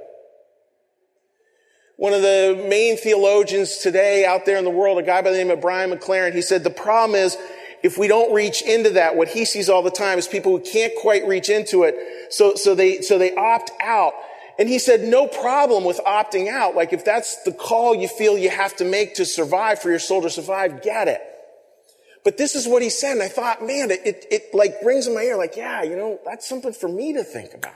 one 1.97 2.13
of 2.13 2.23
the 2.23 2.67
main 2.69 2.97
theologians 2.97 3.79
today 3.79 4.25
out 4.25 4.47
there 4.47 4.57
in 4.59 4.65
the 4.65 4.71
world, 4.71 4.99
a 4.99 5.03
guy 5.03 5.23
by 5.23 5.31
the 5.31 5.37
name 5.37 5.51
of 5.51 5.61
Brian 5.61 5.91
McLaren, 5.91 6.35
he 6.35 6.43
said 6.43 6.65
the 6.65 6.71
problem 6.71 7.15
is 7.15 7.37
if 7.83 7.99
we 7.99 8.09
don't 8.09 8.35
reach 8.35 8.63
into 8.63 8.91
that, 8.91 9.15
what 9.17 9.29
he 9.29 9.45
sees 9.45 9.69
all 9.69 9.83
the 9.83 9.91
time 9.91 10.19
is 10.19 10.27
people 10.27 10.57
who 10.57 10.65
can't 10.65 10.93
quite 11.01 11.27
reach 11.27 11.49
into 11.49 11.85
it. 11.85 11.95
So, 12.31 12.55
so 12.55 12.75
they, 12.75 13.03
so 13.03 13.19
they 13.19 13.35
opt 13.35 13.71
out. 13.81 14.15
And 14.59 14.69
he 14.69 14.79
said, 14.79 15.03
no 15.03 15.27
problem 15.27 15.85
with 15.85 16.01
opting 16.07 16.49
out. 16.49 16.75
Like 16.75 16.93
if 16.93 17.05
that's 17.05 17.43
the 17.43 17.53
call 17.53 17.95
you 17.95 18.09
feel 18.09 18.39
you 18.39 18.51
have 18.51 18.75
to 18.77 18.85
make 18.85 19.15
to 19.17 19.25
survive, 19.25 19.81
for 19.81 19.91
your 19.91 19.99
soul 19.99 20.23
to 20.23 20.31
survive, 20.31 20.83
get 20.83 21.09
it. 21.09 21.21
But 22.25 22.39
this 22.39 22.55
is 22.57 22.67
what 22.67 22.83
he 22.83 22.89
said. 22.89 23.13
And 23.13 23.23
I 23.23 23.29
thought, 23.29 23.65
man, 23.65 23.91
it, 23.91 24.01
it, 24.05 24.25
it 24.31 24.43
like 24.55 24.77
rings 24.83 25.07
in 25.07 25.15
my 25.15 25.21
ear. 25.21 25.37
Like, 25.37 25.57
yeah, 25.57 25.83
you 25.83 25.95
know, 25.95 26.19
that's 26.25 26.49
something 26.49 26.73
for 26.73 26.89
me 26.89 27.13
to 27.13 27.23
think 27.23 27.53
about. 27.53 27.75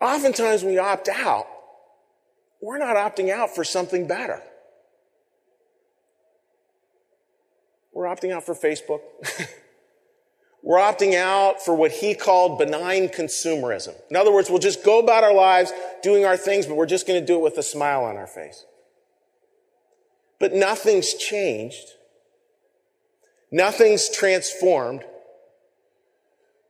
Oftentimes 0.00 0.62
when 0.62 0.74
we 0.74 0.78
opt 0.78 1.08
out. 1.08 1.46
We're 2.62 2.78
not 2.78 2.96
opting 2.96 3.30
out 3.30 3.54
for 3.54 3.64
something 3.64 4.06
better. 4.06 4.40
We're 7.92 8.06
opting 8.06 8.32
out 8.32 8.46
for 8.46 8.54
Facebook. 8.54 9.00
We're 10.62 10.78
opting 10.78 11.16
out 11.16 11.60
for 11.60 11.74
what 11.74 11.90
he 11.90 12.14
called 12.14 12.58
benign 12.58 13.08
consumerism. 13.08 13.94
In 14.10 14.16
other 14.16 14.32
words, 14.32 14.48
we'll 14.48 14.60
just 14.60 14.84
go 14.84 15.00
about 15.00 15.24
our 15.24 15.34
lives 15.34 15.72
doing 16.04 16.24
our 16.24 16.36
things, 16.36 16.66
but 16.66 16.76
we're 16.76 16.86
just 16.86 17.04
going 17.04 17.20
to 17.20 17.26
do 17.26 17.34
it 17.34 17.42
with 17.42 17.58
a 17.58 17.64
smile 17.64 18.04
on 18.04 18.16
our 18.16 18.28
face. 18.28 18.64
But 20.38 20.52
nothing's 20.52 21.14
changed. 21.14 21.84
Nothing's 23.50 24.08
transformed. 24.08 25.02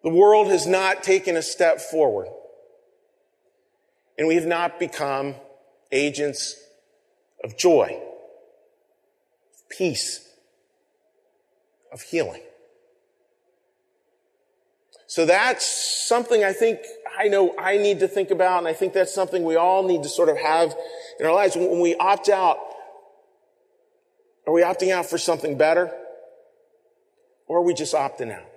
The 0.03 0.09
world 0.09 0.47
has 0.49 0.67
not 0.67 1.03
taken 1.03 1.37
a 1.37 1.43
step 1.43 1.79
forward. 1.79 2.29
And 4.17 4.27
we 4.27 4.37
have 4.37 4.47
not 4.47 4.79
become 4.79 5.35
agents 5.93 6.57
of 7.45 7.57
joy, 7.57 8.01
of 9.55 9.69
peace, 9.69 10.29
of 11.93 12.03
healing. 12.03 12.43
So 15.07 15.27
that's 15.27 15.67
something 16.09 16.43
I 16.43 16.53
think 16.53 16.81
I 17.19 17.29
know 17.29 17.55
I 17.59 17.77
need 17.77 18.01
to 18.01 18.09
think 18.09 18.31
about, 18.31 18.59
and 18.59 18.67
I 18.67 18.73
think 18.73 18.95
that's 18.95 19.15
something 19.15 19.45
we 19.45 19.57
all 19.57 19.87
need 19.87 20.03
to 20.05 20.09
sort 20.09 20.31
of 20.31 20.39
have 20.39 20.75
in 21.21 21.27
our 21.27 21.35
lives. 21.35 21.55
When 21.55 21.81
we 21.81 21.95
opt 21.95 22.31
out, 22.31 22.59
are 24.47 24.53
we 24.53 24.63
opting 24.63 24.91
out 24.91 25.07
for 25.07 25.19
something 25.19 25.59
better? 25.59 25.93
Or 27.47 27.59
are 27.59 27.63
we 27.63 27.75
just 27.75 27.95
opting 27.95 28.33
out? 28.35 28.49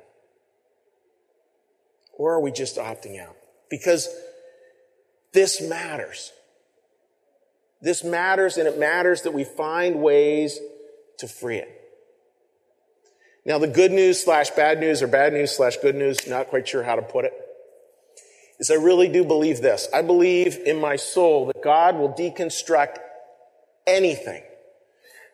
Or 2.13 2.33
are 2.33 2.39
we 2.39 2.51
just 2.51 2.77
opting 2.77 3.21
out? 3.21 3.35
Because 3.69 4.07
this 5.33 5.61
matters. 5.61 6.31
This 7.85 8.03
matters, 8.03 8.57
and 8.57 8.67
it 8.67 8.79
matters 8.79 9.21
that 9.21 9.31
we 9.31 9.43
find 9.43 10.01
ways 10.01 10.59
to 11.19 11.27
free 11.27 11.57
it. 11.57 11.69
Now, 13.45 13.59
the 13.59 13.67
good 13.67 13.91
news 13.91 14.23
slash 14.23 14.49
bad 14.49 14.79
news 14.79 15.03
or 15.03 15.07
bad 15.07 15.33
news 15.33 15.55
slash 15.55 15.77
good 15.77 15.93
news, 15.93 16.27
not 16.27 16.47
quite 16.47 16.67
sure 16.67 16.81
how 16.81 16.95
to 16.95 17.03
put 17.03 17.25
it, 17.25 17.33
is 18.57 18.71
I 18.71 18.73
really 18.73 19.07
do 19.07 19.23
believe 19.23 19.61
this. 19.61 19.87
I 19.93 20.01
believe 20.01 20.57
in 20.65 20.81
my 20.81 20.95
soul 20.95 21.45
that 21.45 21.61
God 21.63 21.95
will 21.95 22.11
deconstruct 22.11 22.97
anything 23.85 24.41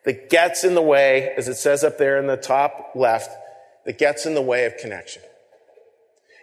that 0.03 0.29
gets 0.29 0.65
in 0.65 0.75
the 0.75 0.81
way, 0.81 1.33
as 1.37 1.47
it 1.47 1.55
says 1.55 1.85
up 1.85 1.97
there 1.97 2.19
in 2.19 2.27
the 2.27 2.35
top 2.35 2.91
left, 2.95 3.31
that 3.85 3.97
gets 3.97 4.25
in 4.25 4.35
the 4.35 4.41
way 4.41 4.65
of 4.65 4.75
connection. 4.75 5.21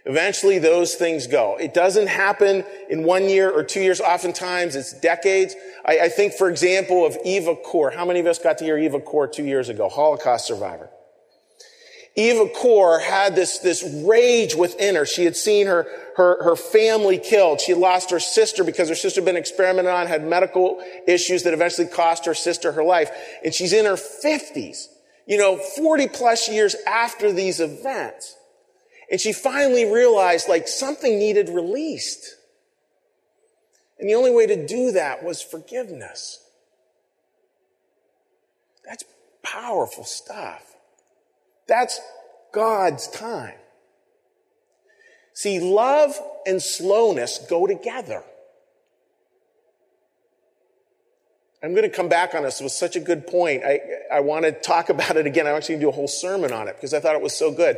Eventually 0.09 0.59
those 0.59 0.95
things 0.95 1.27
go. 1.27 1.59
It 1.59 1.75
doesn't 1.75 2.07
happen 2.07 2.65
in 2.89 3.05
one 3.05 3.29
year 3.29 3.51
or 3.51 3.63
two 3.63 3.83
years. 3.83 4.01
Oftentimes 4.01 4.75
it's 4.75 4.95
decades. 4.95 5.55
I, 5.85 6.01
I 6.01 6.09
think, 6.09 6.33
for 6.33 6.49
example, 6.49 7.05
of 7.05 7.19
Eva 7.27 7.55
Kor. 7.55 7.91
How 7.91 8.07
many 8.07 8.19
of 8.19 8.27
us 8.27 8.39
got 8.39 8.57
to 8.59 8.65
hear 8.65 8.79
Eva 8.79 9.01
Kor 9.01 9.29
two 9.29 9.45
years 9.45 9.69
ago? 9.69 9.91
Holocaust 9.91 10.47
survivor. 10.47 10.89
Eva 12.17 12.49
Kor 12.49 13.01
had 13.01 13.37
this, 13.37 13.59
this 13.59 13.85
rage 14.07 14.55
within 14.55 14.95
her. 14.95 15.05
She 15.05 15.27
had 15.27 15.37
seen 15.37 15.67
her, 15.67 15.87
her, 16.17 16.43
her 16.43 16.57
family 16.57 17.19
killed. 17.19 17.61
She 17.61 17.75
lost 17.75 18.11
her 18.11 18.19
sister 18.19 18.65
because 18.65 18.89
her 18.89 18.95
sister 18.95 19.21
had 19.21 19.27
been 19.27 19.37
experimented 19.37 19.93
on, 19.93 20.07
had 20.07 20.25
medical 20.25 20.83
issues 21.07 21.43
that 21.43 21.53
eventually 21.53 21.87
cost 21.87 22.25
her 22.25 22.35
sister 22.35 22.73
her 22.73 22.83
life. 22.83 23.11
And 23.45 23.53
she's 23.53 23.75
in 23.75 23.85
her 23.85 23.99
fifties, 23.99 24.89
you 25.27 25.37
know, 25.37 25.59
40 25.59 26.09
plus 26.09 26.49
years 26.49 26.75
after 26.87 27.31
these 27.31 27.61
events. 27.61 28.38
And 29.11 29.21
she 29.21 29.33
finally 29.33 29.85
realized 29.85 30.49
like 30.49 30.69
something 30.69 31.19
needed 31.19 31.49
released. 31.49 32.37
And 33.99 34.09
the 34.09 34.15
only 34.15 34.31
way 34.31 34.47
to 34.47 34.67
do 34.67 34.93
that 34.93 35.25
was 35.25 35.43
forgiveness. 35.43 36.45
That's 38.85 39.05
powerful 39.43 40.05
stuff. 40.05 40.63
That's 41.67 42.01
God's 42.53 43.09
time. 43.09 43.57
See, 45.35 45.61
love 45.61 46.19
and 46.47 46.63
slowness 46.63 47.39
go 47.49 47.67
together. 47.67 48.23
I'm 51.63 51.73
going 51.75 51.89
to 51.89 51.95
come 51.95 52.09
back 52.09 52.35
on 52.35 52.45
this. 52.45 52.61
It 52.61 52.65
was 52.65 52.77
such 52.77 52.95
a 52.97 53.01
good 53.01 53.27
point. 53.27 53.65
I, 53.65 53.81
I 54.13 54.21
want 54.21 54.45
to 54.45 54.53
talk 54.53 54.89
about 54.91 55.17
it 55.17 55.27
again. 55.27 55.47
I'm 55.47 55.57
actually 55.57 55.75
going 55.77 55.81
to 55.81 55.87
do 55.87 55.91
a 55.91 55.93
whole 55.93 56.09
sermon 56.09 56.53
on 56.53 56.69
it 56.69 56.77
because 56.77 56.95
I 56.95 57.01
thought 57.01 57.17
it 57.17 57.23
was 57.23 57.37
so 57.37 57.51
good. 57.51 57.77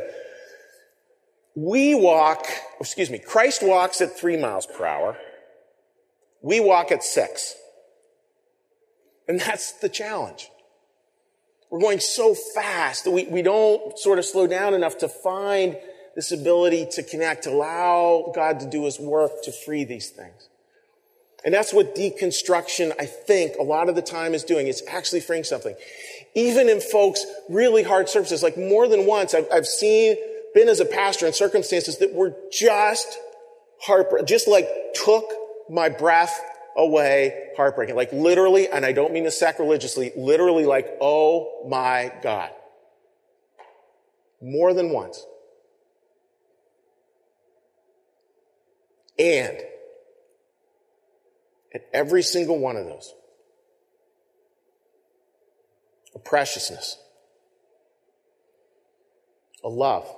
We 1.55 1.95
walk, 1.95 2.45
excuse 2.79 3.09
me, 3.09 3.19
Christ 3.19 3.61
walks 3.61 3.99
at 4.01 4.17
three 4.17 4.37
miles 4.37 4.65
per 4.65 4.85
hour. 4.85 5.17
We 6.41 6.59
walk 6.59 6.91
at 6.91 7.03
six. 7.03 7.55
And 9.27 9.39
that's 9.39 9.73
the 9.73 9.89
challenge. 9.89 10.49
We're 11.69 11.79
going 11.79 11.99
so 11.99 12.35
fast 12.35 13.05
that 13.05 13.11
we, 13.11 13.25
we 13.25 13.41
don't 13.41 13.97
sort 13.97 14.19
of 14.19 14.25
slow 14.25 14.47
down 14.47 14.73
enough 14.73 14.97
to 14.99 15.07
find 15.07 15.77
this 16.15 16.31
ability 16.31 16.87
to 16.91 17.03
connect, 17.03 17.43
to 17.43 17.51
allow 17.51 18.31
God 18.35 18.59
to 18.59 18.69
do 18.69 18.83
his 18.83 18.99
work 18.99 19.31
to 19.43 19.51
free 19.51 19.85
these 19.85 20.09
things. 20.09 20.49
And 21.43 21.53
that's 21.53 21.73
what 21.73 21.95
deconstruction, 21.95 22.93
I 22.99 23.05
think, 23.05 23.55
a 23.57 23.63
lot 23.63 23.89
of 23.89 23.95
the 23.95 24.01
time 24.01 24.33
is 24.33 24.43
doing. 24.43 24.67
It's 24.67 24.83
actually 24.87 25.21
freeing 25.21 25.43
something. 25.43 25.75
Even 26.35 26.69
in 26.69 26.81
folks' 26.81 27.25
really 27.49 27.83
hard 27.83 28.09
services, 28.09 28.43
like 28.43 28.57
more 28.57 28.87
than 28.87 29.05
once, 29.05 29.33
I've, 29.33 29.47
I've 29.51 29.65
seen, 29.65 30.17
been 30.53 30.69
as 30.69 30.79
a 30.79 30.85
pastor 30.85 31.27
in 31.27 31.33
circumstances 31.33 31.97
that 31.99 32.13
were 32.13 32.35
just 32.51 33.17
heartbreaking, 33.81 34.27
just 34.27 34.47
like 34.47 34.67
took 34.93 35.25
my 35.69 35.89
breath 35.89 36.39
away 36.75 37.49
heartbreaking. 37.55 37.95
Like 37.95 38.11
literally, 38.11 38.67
and 38.67 38.85
I 38.85 38.91
don't 38.91 39.13
mean 39.13 39.23
this 39.23 39.39
sacrilegiously, 39.39 40.11
literally 40.15 40.65
like, 40.65 40.87
oh 41.01 41.67
my 41.69 42.11
God. 42.21 42.51
More 44.41 44.73
than 44.73 44.91
once. 44.91 45.25
And 49.19 49.57
at 51.73 51.87
every 51.93 52.23
single 52.23 52.57
one 52.57 52.75
of 52.75 52.85
those, 52.85 53.13
a 56.15 56.19
preciousness, 56.19 56.97
a 59.63 59.69
love, 59.69 60.11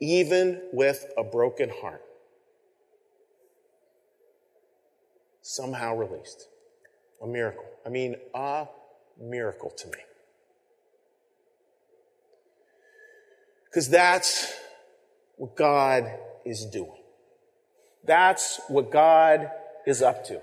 even 0.00 0.62
with 0.72 1.06
a 1.16 1.24
broken 1.24 1.70
heart. 1.80 2.02
somehow 5.50 5.96
released. 5.96 6.46
A 7.22 7.26
miracle. 7.26 7.64
I 7.84 7.88
mean, 7.88 8.16
a 8.34 8.66
miracle 9.20 9.70
to 9.70 9.86
me. 9.88 9.98
Because 13.66 13.88
that's 13.88 14.52
what 15.36 15.56
God 15.56 16.10
is 16.44 16.66
doing. 16.66 17.02
That's 18.04 18.60
what 18.68 18.90
God 18.90 19.50
is 19.86 20.02
up 20.02 20.24
to. 20.26 20.40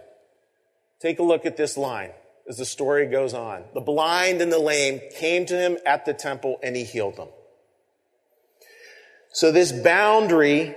Take 1.02 1.20
a 1.20 1.24
look 1.24 1.46
at 1.46 1.58
this 1.58 1.78
line 1.78 2.12
as 2.48 2.58
the 2.58 2.65
story 2.65 3.08
goes 3.08 3.34
on. 3.34 3.63
The 3.74 3.82
blind 3.82 4.41
and 4.41 4.52
the 4.52 4.60
lame 4.60 5.02
came 5.15 5.46
to 5.48 5.58
him 5.58 5.78
at 5.86 6.06
the 6.06 6.13
temple 6.13 6.60
and 6.63 6.76
he 6.76 6.84
healed 6.84 7.17
them. 7.17 7.30
So 9.32 9.52
this 9.52 9.72
boundary 9.72 10.76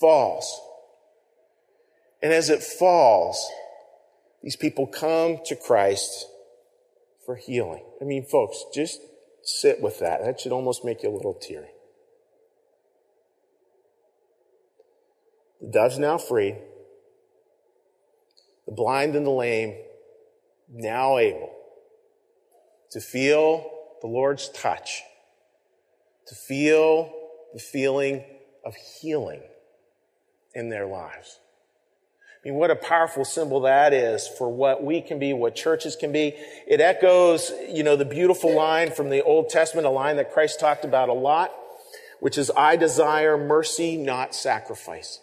falls. 0.00 0.60
And 2.22 2.32
as 2.32 2.50
it 2.50 2.62
falls, 2.62 3.46
these 4.42 4.56
people 4.56 4.86
come 4.86 5.38
to 5.46 5.56
Christ 5.56 6.26
for 7.24 7.36
healing. 7.36 7.84
I 8.00 8.04
mean, 8.04 8.24
folks, 8.24 8.64
just 8.74 9.00
sit 9.42 9.80
with 9.80 9.98
that. 10.00 10.24
That 10.24 10.40
should 10.40 10.52
almost 10.52 10.84
make 10.84 11.02
you 11.02 11.10
a 11.10 11.14
little 11.14 11.34
teary. 11.34 11.70
The 15.60 15.68
dove's 15.68 15.98
now 15.98 16.18
free. 16.18 16.54
The 18.66 18.72
blind 18.72 19.16
and 19.16 19.26
the 19.26 19.30
lame 19.30 19.76
now 20.70 21.18
able 21.18 21.50
to 22.90 23.00
feel 23.00 23.70
the 24.00 24.06
Lord's 24.06 24.48
touch, 24.50 25.02
to 26.26 26.34
feel 26.34 27.12
the 27.52 27.60
feeling 27.60 28.24
of 28.64 28.74
healing 28.74 29.42
in 30.54 30.68
their 30.68 30.86
lives. 30.86 31.38
I 32.44 32.48
mean, 32.48 32.58
what 32.58 32.70
a 32.70 32.76
powerful 32.76 33.24
symbol 33.24 33.60
that 33.62 33.92
is 33.92 34.28
for 34.28 34.48
what 34.48 34.82
we 34.82 35.00
can 35.00 35.18
be, 35.18 35.32
what 35.32 35.56
churches 35.56 35.96
can 35.96 36.12
be. 36.12 36.34
It 36.66 36.80
echoes, 36.80 37.52
you 37.68 37.82
know, 37.82 37.96
the 37.96 38.04
beautiful 38.04 38.54
line 38.54 38.92
from 38.92 39.10
the 39.10 39.22
Old 39.24 39.48
Testament, 39.48 39.86
a 39.86 39.90
line 39.90 40.16
that 40.16 40.32
Christ 40.32 40.60
talked 40.60 40.84
about 40.84 41.08
a 41.08 41.14
lot, 41.14 41.52
which 42.20 42.38
is 42.38 42.50
I 42.56 42.76
desire 42.76 43.36
mercy, 43.36 43.96
not 43.96 44.34
sacrifice. 44.34 45.20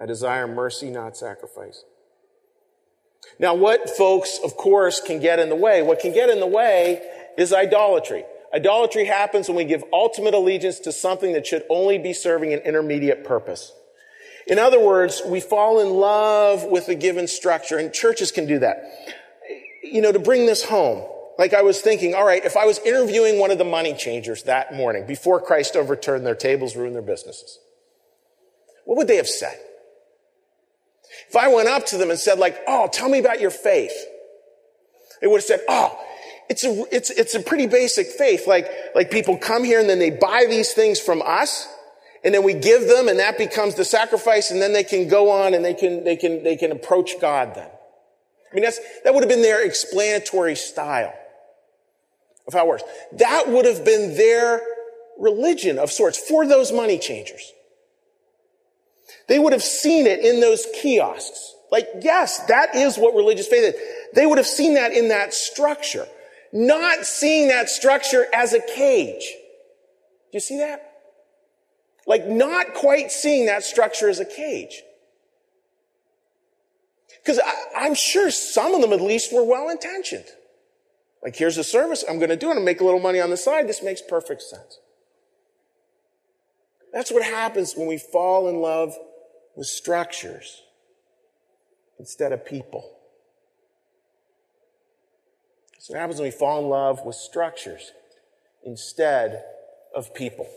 I 0.00 0.06
desire 0.06 0.46
mercy, 0.46 0.90
not 0.90 1.16
sacrifice. 1.16 1.82
Now, 3.38 3.54
what 3.54 3.90
folks, 3.90 4.38
of 4.44 4.56
course, 4.56 5.00
can 5.00 5.18
get 5.18 5.40
in 5.40 5.48
the 5.48 5.56
way? 5.56 5.82
What 5.82 5.98
can 5.98 6.12
get 6.12 6.30
in 6.30 6.38
the 6.38 6.46
way 6.46 7.02
is 7.36 7.52
idolatry. 7.52 8.24
Idolatry 8.54 9.04
happens 9.04 9.48
when 9.48 9.56
we 9.56 9.64
give 9.64 9.84
ultimate 9.92 10.34
allegiance 10.34 10.78
to 10.80 10.92
something 10.92 11.32
that 11.32 11.46
should 11.46 11.64
only 11.68 11.98
be 11.98 12.12
serving 12.12 12.52
an 12.52 12.60
intermediate 12.60 13.24
purpose. 13.24 13.72
In 14.46 14.58
other 14.58 14.80
words, 14.80 15.22
we 15.26 15.40
fall 15.40 15.80
in 15.80 15.90
love 15.90 16.64
with 16.64 16.88
a 16.88 16.94
given 16.94 17.26
structure, 17.26 17.78
and 17.78 17.92
churches 17.92 18.30
can 18.30 18.46
do 18.46 18.60
that. 18.60 18.84
You 19.82 20.00
know, 20.00 20.12
to 20.12 20.20
bring 20.20 20.46
this 20.46 20.64
home, 20.64 21.04
like 21.38 21.52
I 21.52 21.62
was 21.62 21.80
thinking, 21.80 22.14
all 22.14 22.24
right, 22.24 22.44
if 22.44 22.56
I 22.56 22.64
was 22.64 22.78
interviewing 22.78 23.38
one 23.38 23.50
of 23.50 23.58
the 23.58 23.64
money 23.64 23.94
changers 23.94 24.44
that 24.44 24.74
morning 24.74 25.06
before 25.06 25.40
Christ 25.40 25.76
overturned 25.76 26.24
their 26.24 26.34
tables, 26.36 26.76
ruined 26.76 26.94
their 26.94 27.02
businesses, 27.02 27.58
what 28.84 28.96
would 28.96 29.08
they 29.08 29.16
have 29.16 29.28
said? 29.28 29.58
If 31.28 31.36
I 31.36 31.48
went 31.48 31.68
up 31.68 31.86
to 31.86 31.98
them 31.98 32.10
and 32.10 32.18
said, 32.18 32.38
like, 32.38 32.58
oh, 32.68 32.88
tell 32.92 33.08
me 33.08 33.18
about 33.18 33.40
your 33.40 33.50
faith, 33.50 33.92
they 35.20 35.26
would 35.26 35.38
have 35.38 35.44
said, 35.44 35.60
oh, 35.68 35.98
it's 36.48 36.64
a, 36.64 36.84
it's, 36.94 37.10
it's 37.10 37.34
a 37.34 37.40
pretty 37.40 37.66
basic 37.66 38.08
faith. 38.08 38.46
Like, 38.46 38.70
like 38.94 39.10
people 39.10 39.36
come 39.36 39.64
here 39.64 39.80
and 39.80 39.88
then 39.88 39.98
they 39.98 40.10
buy 40.10 40.46
these 40.48 40.72
things 40.72 41.00
from 41.00 41.22
us 41.22 41.68
and 42.24 42.34
then 42.34 42.42
we 42.42 42.54
give 42.54 42.86
them 42.88 43.08
and 43.08 43.18
that 43.18 43.38
becomes 43.38 43.74
the 43.74 43.84
sacrifice 43.84 44.50
and 44.50 44.62
then 44.62 44.72
they 44.72 44.84
can 44.84 45.08
go 45.08 45.30
on 45.30 45.54
and 45.54 45.64
they 45.64 45.74
can, 45.74 46.04
they 46.04 46.16
can, 46.16 46.42
they 46.44 46.56
can 46.56 46.72
approach 46.72 47.20
God 47.20 47.54
then. 47.54 47.68
I 47.68 48.54
mean, 48.54 48.64
that's, 48.64 48.80
that 49.04 49.12
would 49.12 49.22
have 49.22 49.28
been 49.28 49.42
their 49.42 49.64
explanatory 49.64 50.54
style 50.54 51.12
of 52.46 52.54
how 52.54 52.64
it 52.64 52.68
works. 52.68 52.84
That 53.12 53.48
would 53.48 53.64
have 53.64 53.84
been 53.84 54.16
their 54.16 54.62
religion 55.18 55.78
of 55.78 55.90
sorts 55.90 56.16
for 56.16 56.46
those 56.46 56.70
money 56.70 56.98
changers. 56.98 57.52
They 59.28 59.38
would 59.38 59.52
have 59.52 59.62
seen 59.62 60.06
it 60.06 60.24
in 60.24 60.40
those 60.40 60.66
kiosks. 60.80 61.54
Like, 61.72 61.88
yes, 62.00 62.38
that 62.46 62.76
is 62.76 62.96
what 62.96 63.16
religious 63.16 63.48
faith 63.48 63.74
is. 63.74 63.80
They 64.14 64.24
would 64.24 64.38
have 64.38 64.46
seen 64.46 64.74
that 64.74 64.92
in 64.92 65.08
that 65.08 65.34
structure 65.34 66.06
not 66.56 67.04
seeing 67.04 67.48
that 67.48 67.68
structure 67.68 68.26
as 68.32 68.54
a 68.54 68.60
cage. 68.60 69.26
Do 70.30 70.32
you 70.32 70.40
see 70.40 70.58
that? 70.58 70.92
Like 72.06 72.26
not 72.26 72.72
quite 72.74 73.12
seeing 73.12 73.46
that 73.46 73.62
structure 73.62 74.08
as 74.08 74.20
a 74.20 74.24
cage. 74.24 74.82
Because 77.22 77.40
I'm 77.76 77.94
sure 77.94 78.30
some 78.30 78.74
of 78.74 78.80
them 78.80 78.92
at 78.92 79.00
least 79.00 79.32
were 79.32 79.44
well 79.44 79.68
intentioned. 79.68 80.26
Like, 81.22 81.34
here's 81.34 81.58
a 81.58 81.64
service, 81.64 82.04
I'm 82.08 82.18
going 82.18 82.30
to 82.30 82.36
do 82.36 82.52
and 82.52 82.64
make 82.64 82.80
a 82.80 82.84
little 82.84 83.00
money 83.00 83.20
on 83.20 83.30
the 83.30 83.36
side. 83.36 83.68
This 83.68 83.82
makes 83.82 84.00
perfect 84.00 84.42
sense. 84.42 84.78
That's 86.92 87.10
what 87.10 87.24
happens 87.24 87.74
when 87.74 87.88
we 87.88 87.98
fall 87.98 88.48
in 88.48 88.60
love 88.60 88.96
with 89.56 89.66
structures 89.66 90.62
instead 91.98 92.32
of 92.32 92.46
people. 92.46 92.95
So 95.86 95.94
what 95.94 96.00
happens 96.00 96.18
when 96.18 96.26
we 96.26 96.32
fall 96.32 96.64
in 96.64 96.68
love 96.68 97.04
with 97.04 97.14
structures 97.14 97.92
instead 98.64 99.44
of 99.94 100.12
people. 100.12 100.48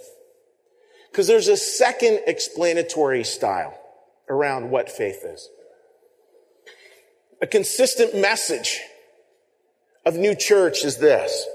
Because 1.11 1.27
there's 1.27 1.47
a 1.47 1.55
second 1.55 2.21
explanatory 2.25 3.23
style 3.23 3.79
around 4.27 4.71
what 4.71 4.89
faith 4.89 5.23
is. 5.23 5.47
A 7.43 7.45
consistent 7.45 8.17
message 8.17 8.79
of 10.03 10.15
new 10.15 10.33
church 10.33 10.83
is 10.83 10.97
this. 10.97 11.45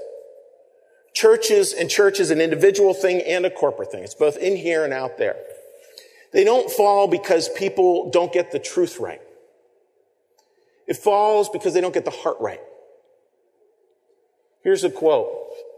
Churches 1.13 1.73
and 1.73 1.89
church 1.89 2.21
is 2.21 2.31
an 2.31 2.39
individual 2.39 2.93
thing 2.93 3.19
and 3.23 3.45
a 3.45 3.49
corporate 3.49 3.91
thing. 3.91 4.05
It's 4.05 4.15
both 4.15 4.37
in 4.37 4.55
here 4.55 4.85
and 4.85 4.93
out 4.93 5.17
there. 5.17 5.35
They 6.31 6.45
don't 6.45 6.71
fall 6.71 7.09
because 7.09 7.49
people 7.49 8.09
don't 8.09 8.31
get 8.31 8.53
the 8.53 8.59
truth 8.59 9.01
right. 9.01 9.21
It 10.87 10.95
falls 10.95 11.49
because 11.49 11.73
they 11.73 11.81
don't 11.81 11.93
get 11.93 12.05
the 12.05 12.11
heart 12.11 12.37
right. 12.39 12.61
Here's 14.65 14.83
a 14.83 14.89
quote. 14.89 15.29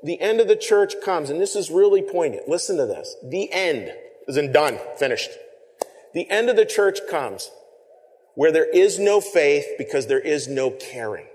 The 0.01 0.19
end 0.21 0.39
of 0.39 0.47
the 0.47 0.55
church 0.55 0.95
comes, 1.03 1.29
and 1.29 1.41
this 1.41 1.57
is 1.57 1.69
really 1.69 2.01
poignant. 2.01 2.47
Listen 2.47 2.77
to 2.77 2.85
this. 2.85 3.17
The 3.21 3.51
end 3.51 3.91
is 4.29 4.37
in 4.37 4.53
done, 4.53 4.79
finished. 4.97 5.29
The 6.13 6.27
end 6.29 6.49
of 6.49 6.55
the 6.55 6.65
church 6.65 6.99
comes 7.09 7.51
where 8.33 8.53
there 8.53 8.69
is 8.69 8.97
no 8.97 9.19
faith 9.19 9.65
because 9.77 10.07
there 10.07 10.21
is 10.21 10.47
no 10.47 10.71
caring. 10.71 11.27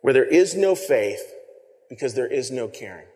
Where 0.00 0.14
there 0.14 0.24
is 0.24 0.56
no 0.56 0.74
faith 0.74 1.20
because 1.90 2.14
there 2.14 2.26
is 2.26 2.50
no 2.50 2.66
caring. 2.66 3.06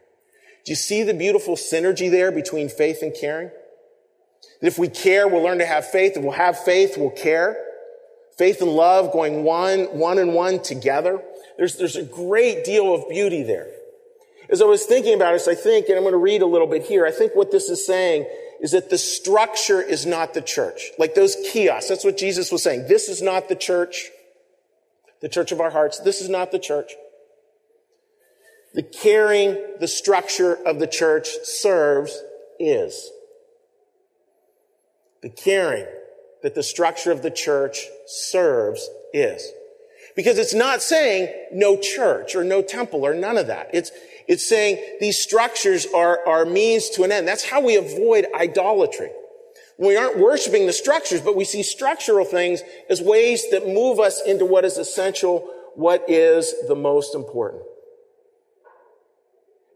Do 0.66 0.72
you 0.72 0.76
see 0.76 1.02
the 1.02 1.14
beautiful 1.14 1.56
synergy 1.56 2.10
there 2.10 2.30
between 2.30 2.68
faith 2.68 2.98
and 3.00 3.14
caring? 3.18 3.50
That 4.60 4.66
if 4.66 4.78
we 4.78 4.88
care, 4.88 5.26
we'll 5.28 5.42
learn 5.42 5.58
to 5.60 5.66
have 5.66 5.86
faith. 5.88 6.12
If 6.16 6.22
we'll 6.22 6.32
have 6.32 6.58
faith, 6.58 6.98
we'll 6.98 7.08
care. 7.08 7.56
Faith 8.36 8.60
and 8.60 8.70
love 8.70 9.12
going 9.12 9.44
one, 9.44 9.84
one 9.98 10.18
and 10.18 10.34
one 10.34 10.62
together. 10.62 11.22
There's, 11.56 11.76
there's 11.76 11.96
a 11.96 12.04
great 12.04 12.64
deal 12.64 12.94
of 12.94 13.08
beauty 13.08 13.42
there. 13.42 13.68
As 14.48 14.62
I 14.62 14.66
was 14.66 14.84
thinking 14.84 15.14
about 15.14 15.32
this, 15.32 15.48
I 15.48 15.54
think, 15.54 15.88
and 15.88 15.96
I'm 15.96 16.02
going 16.02 16.12
to 16.12 16.18
read 16.18 16.42
a 16.42 16.46
little 16.46 16.66
bit 16.66 16.84
here, 16.84 17.06
I 17.06 17.10
think 17.10 17.34
what 17.34 17.50
this 17.50 17.68
is 17.68 17.84
saying 17.86 18.26
is 18.60 18.72
that 18.72 18.90
the 18.90 18.98
structure 18.98 19.80
is 19.80 20.06
not 20.06 20.34
the 20.34 20.42
church. 20.42 20.90
Like 20.98 21.14
those 21.14 21.36
kiosks, 21.50 21.88
that's 21.88 22.04
what 22.04 22.16
Jesus 22.16 22.52
was 22.52 22.62
saying. 22.62 22.86
This 22.88 23.08
is 23.08 23.22
not 23.22 23.48
the 23.48 23.56
church, 23.56 24.10
the 25.20 25.28
church 25.28 25.50
of 25.52 25.60
our 25.60 25.70
hearts. 25.70 25.98
This 26.00 26.20
is 26.20 26.28
not 26.28 26.52
the 26.52 26.58
church. 26.58 26.92
The 28.74 28.82
caring 28.82 29.56
the 29.80 29.88
structure 29.88 30.54
of 30.54 30.78
the 30.78 30.86
church 30.86 31.28
serves 31.42 32.22
is. 32.60 33.10
The 35.22 35.30
caring 35.30 35.86
that 36.42 36.54
the 36.54 36.62
structure 36.62 37.10
of 37.10 37.22
the 37.22 37.30
church 37.30 37.86
serves 38.06 38.88
is. 39.12 39.52
Because 40.14 40.38
it's 40.38 40.54
not 40.54 40.82
saying 40.82 41.32
no 41.52 41.76
church 41.76 42.34
or 42.34 42.44
no 42.44 42.62
temple 42.62 43.04
or 43.04 43.14
none 43.14 43.36
of 43.36 43.48
that. 43.48 43.70
It's, 43.72 43.90
it's 44.26 44.48
saying 44.48 44.82
these 45.00 45.18
structures 45.18 45.86
are, 45.94 46.26
are 46.26 46.44
means 46.44 46.88
to 46.90 47.02
an 47.04 47.12
end. 47.12 47.28
That's 47.28 47.44
how 47.44 47.60
we 47.60 47.76
avoid 47.76 48.26
idolatry. 48.34 49.10
We 49.78 49.96
aren't 49.96 50.18
worshiping 50.18 50.66
the 50.66 50.72
structures, 50.72 51.20
but 51.20 51.36
we 51.36 51.44
see 51.44 51.62
structural 51.62 52.24
things 52.24 52.62
as 52.88 53.02
ways 53.02 53.50
that 53.50 53.66
move 53.66 54.00
us 54.00 54.22
into 54.24 54.46
what 54.46 54.64
is 54.64 54.78
essential, 54.78 55.52
what 55.74 56.08
is 56.08 56.54
the 56.66 56.74
most 56.74 57.14
important. 57.14 57.62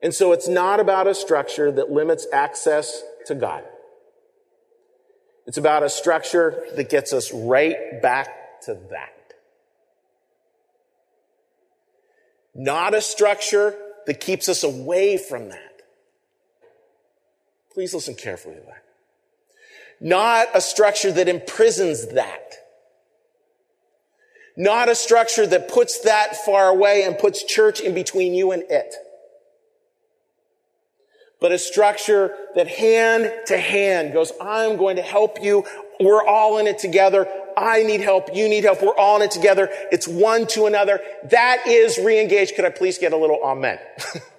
And 0.02 0.14
so 0.14 0.32
it's 0.32 0.48
not 0.48 0.80
about 0.80 1.06
a 1.06 1.14
structure 1.14 1.70
that 1.70 1.90
limits 1.90 2.26
access 2.32 3.02
to 3.26 3.34
God. 3.34 3.64
It's 5.46 5.58
about 5.58 5.82
a 5.82 5.88
structure 5.88 6.64
that 6.76 6.88
gets 6.88 7.12
us 7.12 7.32
right 7.32 8.00
back 8.02 8.62
to 8.62 8.74
that. 8.90 9.20
not 12.54 12.94
a 12.94 13.00
structure 13.00 13.76
that 14.06 14.20
keeps 14.20 14.48
us 14.48 14.62
away 14.62 15.16
from 15.16 15.48
that. 15.48 15.82
Please 17.72 17.94
listen 17.94 18.14
carefully 18.14 18.56
to 18.56 18.60
that. 18.62 18.84
Not 20.00 20.48
a 20.54 20.60
structure 20.60 21.12
that 21.12 21.28
imprisons 21.28 22.08
that. 22.08 22.54
Not 24.56 24.88
a 24.88 24.94
structure 24.94 25.46
that 25.46 25.68
puts 25.68 26.00
that 26.00 26.36
far 26.44 26.68
away 26.68 27.04
and 27.04 27.16
puts 27.18 27.44
church 27.44 27.80
in 27.80 27.94
between 27.94 28.34
you 28.34 28.50
and 28.52 28.64
it. 28.68 28.94
But 31.40 31.52
a 31.52 31.58
structure 31.58 32.34
that 32.54 32.68
hand 32.68 33.32
to 33.46 33.56
hand 33.56 34.12
goes, 34.12 34.32
I'm 34.40 34.76
going 34.76 34.96
to 34.96 35.02
help 35.02 35.42
you. 35.42 35.64
We're 35.98 36.24
all 36.24 36.58
in 36.58 36.66
it 36.66 36.78
together. 36.78 37.26
I 37.56 37.82
need 37.82 38.02
help. 38.02 38.34
You 38.34 38.48
need 38.48 38.64
help. 38.64 38.82
We're 38.82 38.96
all 38.96 39.16
in 39.16 39.22
it 39.22 39.30
together. 39.30 39.68
It's 39.90 40.06
one 40.06 40.46
to 40.48 40.66
another. 40.66 41.00
That 41.24 41.66
is 41.66 41.98
re-engage. 41.98 42.54
Could 42.54 42.66
I 42.66 42.70
please 42.70 42.98
get 42.98 43.12
a 43.12 43.16
little 43.16 43.40
amen? 43.42 43.78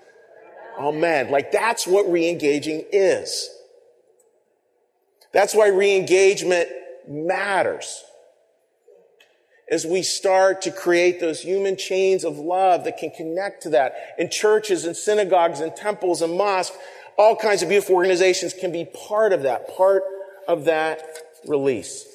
amen. 0.80 1.32
Like 1.32 1.52
that's 1.52 1.88
what 1.88 2.10
re-engaging 2.10 2.86
is. 2.92 3.50
That's 5.34 5.56
why 5.56 5.68
re-engagement 5.68 6.70
matters. 7.08 8.04
As 9.72 9.86
we 9.86 10.04
start 10.04 10.62
to 10.64 10.72
create 10.72 11.22
those 11.22 11.40
human 11.40 11.78
chains 11.78 12.26
of 12.26 12.38
love 12.38 12.84
that 12.84 12.98
can 12.98 13.10
connect 13.10 13.64
to 13.64 13.70
that 13.70 13.96
in 14.18 14.30
churches 14.30 14.84
and 14.84 14.96
synagogues 14.98 15.62
and 15.62 15.74
temples 15.74 16.22
and 16.22 16.38
mosques, 16.38 16.78
all 17.18 17.38
kinds 17.38 17.64
of 17.64 17.70
beautiful 17.70 17.96
organizations 17.96 18.54
can 18.54 18.74
be 18.74 18.84
part 18.84 19.32
of 19.32 19.44
that, 19.44 19.74
part 19.78 20.04
of 20.46 20.66
that 20.66 21.02
release. 21.48 22.06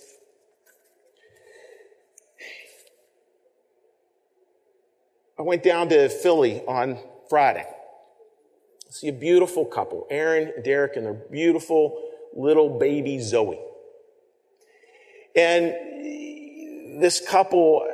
I 5.38 5.42
went 5.42 5.62
down 5.62 5.88
to 5.88 6.10
Philly 6.10 6.62
on 6.66 6.98
Friday. 7.30 7.66
See 8.90 9.08
a 9.08 9.12
beautiful 9.12 9.64
couple, 9.64 10.06
Aaron 10.10 10.52
and 10.56 10.64
Derek, 10.64 10.96
and 10.96 11.06
their 11.06 11.14
beautiful 11.14 12.02
little 12.34 12.78
baby 12.78 13.18
Zoe. 13.18 13.58
And 15.34 15.74
this 17.00 17.26
couple, 17.26 17.86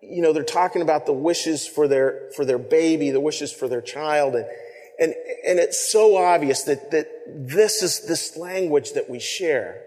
you 0.00 0.22
know, 0.22 0.32
they're 0.32 0.44
talking 0.44 0.82
about 0.82 1.06
the 1.06 1.12
wishes 1.12 1.66
for 1.66 1.88
their, 1.88 2.30
for 2.36 2.44
their 2.44 2.58
baby, 2.58 3.10
the 3.10 3.20
wishes 3.20 3.52
for 3.52 3.68
their 3.68 3.82
child. 3.82 4.34
And, 4.34 4.46
And, 4.98 5.14
and 5.46 5.58
it's 5.58 5.90
so 5.90 6.16
obvious 6.16 6.62
that, 6.64 6.90
that 6.90 7.08
this 7.26 7.82
is 7.82 8.06
this 8.06 8.36
language 8.36 8.92
that 8.92 9.08
we 9.08 9.18
share. 9.18 9.82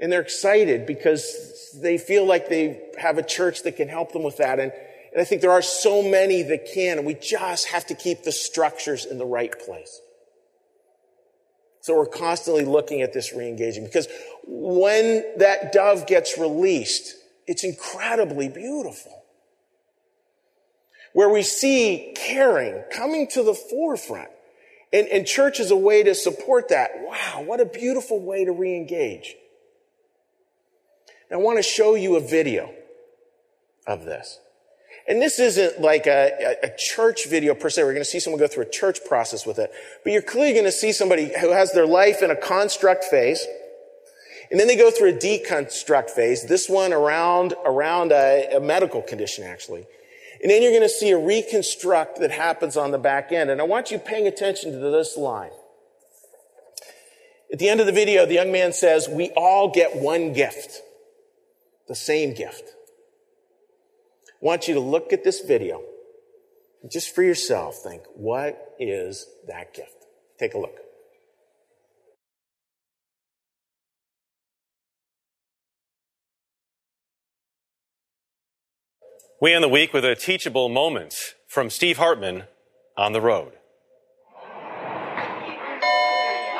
And 0.00 0.10
they're 0.10 0.22
excited 0.22 0.86
because 0.86 1.76
they 1.82 1.98
feel 1.98 2.24
like 2.24 2.48
they 2.48 2.80
have 2.96 3.18
a 3.18 3.22
church 3.22 3.64
that 3.64 3.76
can 3.76 3.88
help 3.88 4.12
them 4.12 4.22
with 4.22 4.38
that. 4.38 4.58
And, 4.58 4.72
and 5.12 5.20
I 5.20 5.24
think 5.24 5.42
there 5.42 5.50
are 5.50 5.60
so 5.60 6.02
many 6.02 6.42
that 6.44 6.72
can, 6.72 6.98
and 6.98 7.06
we 7.06 7.14
just 7.14 7.66
have 7.68 7.84
to 7.86 7.94
keep 7.94 8.22
the 8.22 8.32
structures 8.32 9.04
in 9.04 9.18
the 9.18 9.26
right 9.26 9.52
place. 9.66 10.00
So 11.82 11.96
we're 11.96 12.06
constantly 12.06 12.64
looking 12.64 13.02
at 13.02 13.12
this 13.12 13.34
re-engaging 13.34 13.84
because 13.84 14.08
when 14.46 15.24
that 15.38 15.72
dove 15.72 16.06
gets 16.06 16.38
released, 16.38 17.16
it's 17.46 17.64
incredibly 17.64 18.48
beautiful. 18.48 19.24
Where 21.12 21.28
we 21.28 21.42
see 21.42 22.12
caring 22.16 22.84
coming 22.92 23.28
to 23.28 23.42
the 23.42 23.54
forefront. 23.54 24.28
And, 24.92 25.06
and 25.08 25.26
church 25.26 25.60
is 25.60 25.70
a 25.70 25.76
way 25.76 26.02
to 26.02 26.14
support 26.14 26.68
that. 26.68 26.90
Wow, 26.96 27.42
what 27.44 27.60
a 27.60 27.64
beautiful 27.64 28.20
way 28.20 28.44
to 28.44 28.52
re-engage. 28.52 29.36
I 31.32 31.36
want 31.36 31.58
to 31.58 31.62
show 31.62 31.94
you 31.94 32.16
a 32.16 32.20
video 32.20 32.74
of 33.86 34.04
this. 34.04 34.40
And 35.06 35.22
this 35.22 35.38
isn't 35.38 35.80
like 35.80 36.06
a, 36.06 36.56
a, 36.62 36.76
church 36.76 37.28
video 37.28 37.54
per 37.54 37.70
se. 37.70 37.82
We're 37.82 37.92
going 37.92 38.04
to 38.04 38.08
see 38.08 38.20
someone 38.20 38.38
go 38.38 38.46
through 38.46 38.64
a 38.64 38.70
church 38.70 38.98
process 39.08 39.46
with 39.46 39.58
it. 39.58 39.72
But 40.04 40.12
you're 40.12 40.22
clearly 40.22 40.52
going 40.52 40.66
to 40.66 40.72
see 40.72 40.92
somebody 40.92 41.32
who 41.40 41.50
has 41.50 41.72
their 41.72 41.86
life 41.86 42.22
in 42.22 42.30
a 42.30 42.36
construct 42.36 43.04
phase. 43.04 43.44
And 44.50 44.58
then 44.58 44.66
they 44.66 44.76
go 44.76 44.90
through 44.90 45.10
a 45.10 45.12
deconstruct 45.12 46.10
phase. 46.10 46.44
This 46.44 46.68
one 46.68 46.92
around, 46.92 47.54
around 47.64 48.10
a, 48.10 48.56
a 48.56 48.60
medical 48.60 49.00
condition, 49.00 49.44
actually. 49.44 49.86
And 50.42 50.50
then 50.50 50.62
you're 50.62 50.72
going 50.72 50.82
to 50.82 50.88
see 50.88 51.10
a 51.10 51.18
reconstruct 51.18 52.18
that 52.20 52.30
happens 52.30 52.76
on 52.76 52.90
the 52.90 52.98
back 52.98 53.30
end. 53.30 53.50
And 53.50 53.60
I 53.60 53.64
want 53.64 53.90
you 53.90 53.98
paying 53.98 54.26
attention 54.26 54.72
to 54.72 54.78
this 54.78 55.16
line. 55.16 55.50
At 57.52 57.58
the 57.58 57.68
end 57.68 57.80
of 57.80 57.86
the 57.86 57.92
video, 57.92 58.26
the 58.26 58.34
young 58.34 58.50
man 58.50 58.72
says, 58.72 59.08
we 59.08 59.30
all 59.36 59.70
get 59.70 59.96
one 59.96 60.32
gift. 60.32 60.80
The 61.88 61.94
same 61.94 62.34
gift. 62.34 62.72
I 64.28 64.46
want 64.46 64.66
you 64.66 64.74
to 64.74 64.80
look 64.80 65.12
at 65.12 65.24
this 65.24 65.40
video. 65.40 65.82
Just 66.90 67.14
for 67.14 67.22
yourself, 67.22 67.76
think, 67.82 68.02
what 68.14 68.74
is 68.78 69.26
that 69.48 69.74
gift? 69.74 70.06
Take 70.38 70.54
a 70.54 70.58
look. 70.58 70.78
We 79.42 79.54
end 79.54 79.64
the 79.64 79.68
week 79.68 79.94
with 79.94 80.04
a 80.04 80.14
teachable 80.14 80.68
moment 80.68 81.34
from 81.48 81.70
Steve 81.70 81.96
Hartman 81.96 82.42
on 82.94 83.14
the 83.14 83.22
road. 83.22 83.54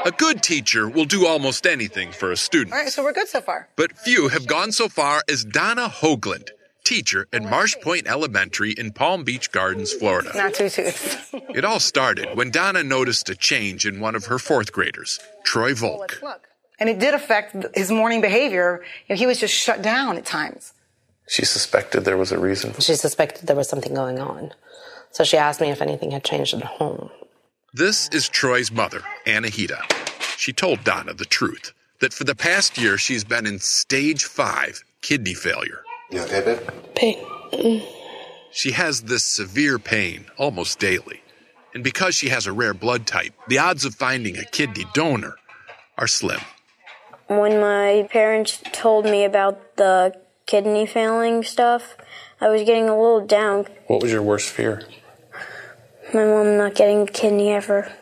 A 0.06 0.10
good 0.16 0.42
teacher 0.42 0.88
will 0.88 1.04
do 1.04 1.26
almost 1.26 1.66
anything 1.66 2.10
for 2.10 2.32
a 2.32 2.38
student. 2.38 2.72
All 2.72 2.78
right, 2.78 2.88
so 2.88 3.04
we're 3.04 3.12
good 3.12 3.28
so 3.28 3.42
far. 3.42 3.68
But 3.76 3.98
few 3.98 4.28
have 4.28 4.46
gone 4.46 4.72
so 4.72 4.88
far 4.88 5.20
as 5.28 5.44
Donna 5.44 5.90
Hoagland, 5.90 6.52
teacher 6.82 7.26
at 7.34 7.42
Marsh 7.42 7.76
Pointe 7.82 8.06
Elementary 8.06 8.72
in 8.72 8.92
Palm 8.92 9.24
Beach 9.24 9.52
Gardens, 9.52 9.92
Florida. 9.92 10.30
Not 10.34 10.54
too 10.54 10.70
tooth. 10.70 11.34
it 11.34 11.66
all 11.66 11.80
started 11.80 12.34
when 12.34 12.50
Donna 12.50 12.82
noticed 12.82 13.28
a 13.28 13.34
change 13.34 13.84
in 13.84 14.00
one 14.00 14.14
of 14.14 14.24
her 14.24 14.38
fourth 14.38 14.72
graders, 14.72 15.20
Troy 15.44 15.72
oh, 15.72 15.74
Volk. 15.74 16.22
Look. 16.22 16.48
And 16.78 16.88
it 16.88 16.98
did 16.98 17.12
affect 17.12 17.54
his 17.74 17.90
morning 17.90 18.22
behavior. 18.22 18.82
You 19.06 19.14
know, 19.14 19.18
he 19.18 19.26
was 19.26 19.38
just 19.38 19.52
shut 19.52 19.82
down 19.82 20.16
at 20.16 20.24
times. 20.24 20.72
She 21.30 21.44
suspected 21.44 22.04
there 22.04 22.16
was 22.16 22.32
a 22.32 22.40
reason. 22.40 22.74
She 22.80 22.96
suspected 22.96 23.46
there 23.46 23.54
was 23.54 23.68
something 23.68 23.94
going 23.94 24.18
on. 24.18 24.52
So 25.12 25.22
she 25.22 25.36
asked 25.36 25.60
me 25.60 25.70
if 25.70 25.80
anything 25.80 26.10
had 26.10 26.24
changed 26.24 26.54
at 26.54 26.64
home. 26.64 27.08
This 27.72 28.08
is 28.08 28.28
Troy's 28.28 28.72
mother, 28.72 29.02
Anahita. 29.26 29.80
She 30.36 30.52
told 30.52 30.82
Donna 30.82 31.14
the 31.14 31.24
truth 31.24 31.72
that 32.00 32.12
for 32.12 32.24
the 32.24 32.34
past 32.34 32.78
year 32.78 32.98
she's 32.98 33.22
been 33.22 33.46
in 33.46 33.60
stage 33.60 34.24
five 34.24 34.82
kidney 35.02 35.34
failure. 35.34 35.84
You 36.10 36.22
okay, 36.22 36.40
babe? 36.40 36.68
Pain. 36.96 37.84
She 38.50 38.72
has 38.72 39.02
this 39.02 39.24
severe 39.24 39.78
pain 39.78 40.24
almost 40.36 40.80
daily. 40.80 41.22
And 41.74 41.84
because 41.84 42.16
she 42.16 42.30
has 42.30 42.48
a 42.48 42.52
rare 42.52 42.74
blood 42.74 43.06
type, 43.06 43.34
the 43.46 43.58
odds 43.58 43.84
of 43.84 43.94
finding 43.94 44.36
a 44.36 44.44
kidney 44.44 44.84
donor 44.94 45.36
are 45.96 46.08
slim. 46.08 46.40
When 47.28 47.60
my 47.60 48.08
parents 48.10 48.60
told 48.72 49.04
me 49.04 49.24
about 49.24 49.76
the 49.76 50.12
kidney 50.50 50.84
failing 50.84 51.44
stuff, 51.44 51.96
I 52.40 52.48
was 52.48 52.64
getting 52.64 52.88
a 52.88 53.00
little 53.00 53.24
down. 53.24 53.66
What 53.86 54.02
was 54.02 54.10
your 54.10 54.22
worst 54.22 54.50
fear? 54.50 54.82
My 56.12 56.24
mom 56.24 56.56
not 56.58 56.74
getting 56.74 57.02
a 57.02 57.06
kidney 57.06 57.52
ever. 57.52 57.92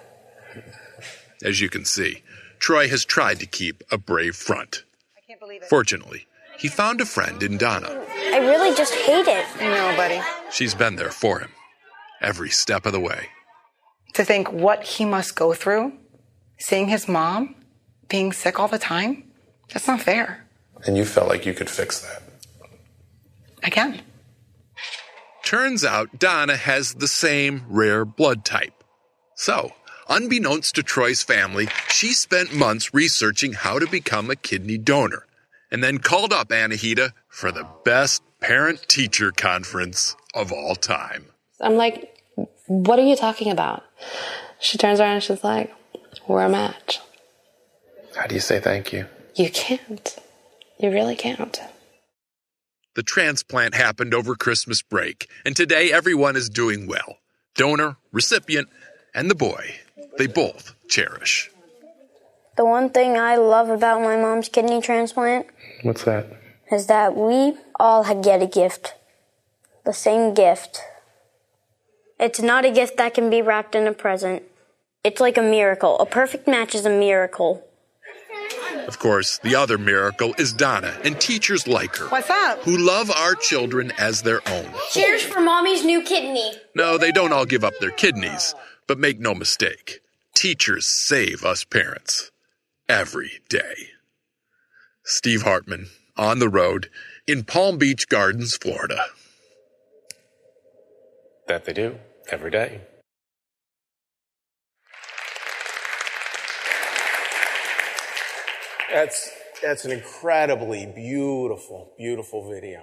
As 1.45 1.61
you 1.61 1.69
can 1.69 1.85
see, 1.85 2.23
Troy 2.59 2.89
has 2.89 3.05
tried 3.05 3.39
to 3.41 3.47
keep 3.47 3.85
a 3.93 3.99
brave 3.99 4.35
front. 4.35 4.85
I 5.15 5.21
can't 5.27 5.39
believe 5.39 5.63
it. 5.63 5.69
Fortunately, 5.69 6.27
he 6.59 6.69
found 6.69 7.03
a 7.03 7.05
friend 7.05 7.43
in 7.43 7.59
Donna. 7.59 8.03
I 8.33 8.39
really 8.39 8.75
just 8.75 8.95
hate 8.95 9.29
it. 9.29 9.45
No, 9.61 9.95
buddy. 9.95 10.21
She's 10.51 10.75
been 10.75 10.97
there 10.97 11.11
for 11.11 11.41
him 11.41 11.51
every 12.23 12.49
step 12.49 12.87
of 12.87 12.93
the 12.93 13.01
way. 13.01 13.29
To 14.15 14.25
think 14.25 14.51
what 14.51 14.83
he 14.83 15.05
must 15.05 15.37
go 15.37 15.53
through, 15.53 15.93
seeing 16.59 16.89
his 16.89 17.07
mom 17.07 17.57
being 18.09 18.33
sick 18.33 18.59
all 18.59 18.69
the 18.69 18.79
time, 18.79 19.31
that's 19.71 19.87
not 19.87 20.01
fair. 20.01 20.47
And 20.87 20.97
you 20.97 21.05
felt 21.05 21.29
like 21.29 21.45
you 21.45 21.53
could 21.53 21.69
fix 21.69 22.01
that. 22.01 22.23
I 23.63 23.71
can. 23.71 24.01
Turns 25.45 25.85
out 25.85 26.19
Donna 26.19 26.57
has 26.57 26.95
the 26.95 27.09
same 27.09 27.65
rare 27.69 28.05
blood 28.05 28.45
type. 28.45 28.85
So, 29.35 29.73
unbeknownst 30.09 30.75
to 30.75 30.83
Troy's 30.83 31.23
family, 31.23 31.69
she 31.89 32.13
spent 32.13 32.55
months 32.55 32.93
researching 32.93 33.55
how 33.55 33.79
to 33.79 33.87
become 33.87 34.31
a 34.31 34.37
kidney 34.37 34.79
donor 34.79 35.27
and 35.71 35.83
then 35.83 35.99
called 35.99 36.33
up 36.33 36.49
Anahita 36.49 37.13
for 37.29 37.51
the 37.51 37.67
best 37.85 38.23
parent 38.41 38.89
teacher 38.89 39.31
conference 39.31 40.17
of 40.35 40.53
all 40.53 40.75
time. 40.75 41.27
I'm 41.61 41.77
like, 41.77 42.15
what 42.67 42.99
are 42.99 43.07
you 43.07 43.17
talking 43.17 43.51
about? 43.51 43.85
She 44.61 44.79
turns 44.79 45.01
around 45.01 45.15
and 45.15 45.23
she's 45.23 45.43
like, 45.45 45.73
we're 46.27 46.45
a 46.45 46.49
match. 46.49 47.01
How 48.17 48.27
do 48.27 48.35
you 48.35 48.41
say 48.41 48.61
thank 48.61 48.93
you? 48.93 49.07
You 49.35 49.51
can't. 49.51 50.17
You 50.79 50.91
really 50.91 51.17
can't. 51.17 51.61
The 52.99 53.05
transplant 53.05 53.77
happened 53.77 54.13
over 54.13 54.35
Christmas 54.35 54.83
break, 54.83 55.31
and 55.47 55.55
today 55.55 55.93
everyone 55.93 56.35
is 56.35 56.49
doing 56.49 56.89
well. 56.89 57.19
Donor, 57.55 57.97
recipient, 58.11 58.69
and 59.15 59.31
the 59.31 59.37
boy 59.37 59.77
they 60.17 60.27
both 60.27 60.75
cherish. 60.89 61.49
The 62.57 62.65
one 62.65 62.91
thing 62.91 63.17
I 63.17 63.37
love 63.37 63.69
about 63.69 64.03
my 64.03 64.17
mom's 64.17 64.49
kidney 64.49 64.81
transplant 64.81 65.47
What's 65.83 66.03
that? 66.07 66.27
is 66.73 66.89
that 66.89 67.15
we 67.15 67.55
all 67.79 68.03
get 68.21 68.43
a 68.43 68.49
gift. 68.49 68.95
The 69.85 69.93
same 69.93 70.35
gift. 70.35 70.81
It's 72.19 72.43
not 72.43 72.65
a 72.65 72.73
gift 72.73 72.97
that 72.97 73.15
can 73.15 73.31
be 73.31 73.43
wrapped 73.43 73.77
in 73.77 73.87
a 73.87 73.93
present. 73.93 74.43
It's 75.05 75.21
like 75.21 75.39
a 75.39 75.43
miracle. 75.43 76.01
A 76.01 76.05
perfect 76.05 76.49
match 76.49 76.75
is 76.75 76.85
a 76.85 76.91
miracle. 76.91 77.65
Of 78.89 78.99
course, 78.99 79.37
the 79.39 79.55
other 79.55 79.77
miracle 79.77 80.35
is 80.39 80.55
Donna 80.55 80.99
and 81.05 81.21
teachers 81.21 81.69
like 81.69 81.95
her. 81.97 82.09
What's 82.09 82.31
up? 82.31 82.63
Who 82.63 82.79
love 82.79 83.11
our 83.11 83.35
children 83.35 83.93
as 83.99 84.23
their 84.23 84.41
own. 84.49 84.67
Cheers 84.93 85.23
for 85.23 85.41
mommy's 85.41 85.85
new 85.85 86.03
kidney. 86.03 86.53
No, 86.75 86.97
they 86.97 87.13
don't 87.13 87.35
all 87.35 87.45
give 87.45 87.65
up 87.65 87.79
their 87.81 87.91
kidneys, 87.91 88.55
but 88.87 88.99
make 88.99 89.21
no 89.21 89.35
mistake, 89.35 90.01
teachers 90.35 90.87
save 90.87 91.45
us 91.45 91.65
parents 91.65 92.31
every 92.89 93.43
day. 93.51 93.91
Steve 95.05 95.43
Hartman, 95.43 95.89
on 96.17 96.39
the 96.39 96.49
road 96.49 96.89
in 97.27 97.45
Palm 97.45 97.77
Beach 97.77 98.09
Gardens, 98.09 98.57
Florida. 98.57 99.05
That 101.47 101.67
they 101.67 101.75
do 101.75 101.99
every 102.31 102.51
day. 102.51 102.81
That's, 108.93 109.31
that's 109.63 109.85
an 109.85 109.93
incredibly 109.93 110.87
beautiful, 110.87 111.93
beautiful 111.99 112.49
video. 112.49 112.83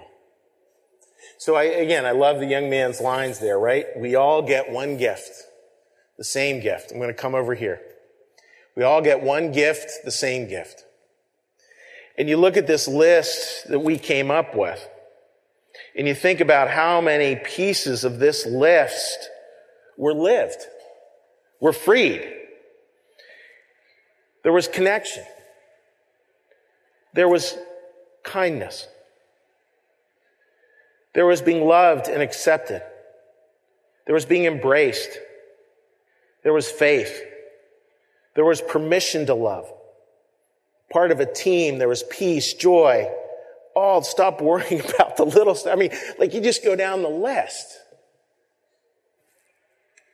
So 1.38 1.56
I, 1.56 1.64
again, 1.64 2.06
I 2.06 2.12
love 2.12 2.38
the 2.38 2.46
young 2.46 2.70
man's 2.70 3.00
lines 3.00 3.40
there, 3.40 3.58
right? 3.58 3.86
We 3.96 4.14
all 4.14 4.42
get 4.42 4.70
one 4.70 4.96
gift, 4.96 5.30
the 6.16 6.24
same 6.24 6.60
gift. 6.60 6.92
I'm 6.92 6.98
going 6.98 7.08
to 7.08 7.14
come 7.14 7.34
over 7.34 7.54
here. 7.54 7.80
We 8.76 8.82
all 8.84 9.02
get 9.02 9.22
one 9.22 9.52
gift, 9.52 9.90
the 10.04 10.10
same 10.10 10.48
gift. 10.48 10.84
And 12.18 12.28
you 12.28 12.36
look 12.36 12.56
at 12.56 12.66
this 12.66 12.88
list 12.88 13.68
that 13.68 13.80
we 13.80 13.98
came 13.98 14.30
up 14.30 14.54
with, 14.54 14.86
and 15.96 16.06
you 16.06 16.14
think 16.14 16.40
about 16.40 16.70
how 16.70 17.00
many 17.00 17.36
pieces 17.36 18.04
of 18.04 18.18
this 18.18 18.46
list 18.46 19.30
were 19.96 20.14
lived, 20.14 20.62
were 21.60 21.72
freed. 21.72 22.22
There 24.42 24.52
was 24.52 24.68
connection. 24.68 25.24
There 27.16 27.28
was 27.28 27.56
kindness. 28.22 28.86
There 31.14 31.24
was 31.24 31.40
being 31.40 31.64
loved 31.64 32.08
and 32.08 32.22
accepted. 32.22 32.82
There 34.04 34.14
was 34.14 34.26
being 34.26 34.44
embraced. 34.44 35.18
There 36.44 36.52
was 36.52 36.70
faith. 36.70 37.22
There 38.34 38.44
was 38.44 38.60
permission 38.60 39.24
to 39.26 39.34
love. 39.34 39.66
Part 40.92 41.10
of 41.10 41.18
a 41.18 41.26
team, 41.26 41.78
there 41.78 41.88
was 41.88 42.02
peace, 42.02 42.52
joy. 42.52 43.10
All 43.74 44.02
stop 44.02 44.42
worrying 44.42 44.80
about 44.94 45.16
the 45.16 45.24
little 45.24 45.54
stuff. 45.54 45.72
I 45.72 45.76
mean, 45.76 45.92
like 46.18 46.34
you 46.34 46.42
just 46.42 46.62
go 46.62 46.76
down 46.76 47.02
the 47.02 47.08
list. 47.08 47.78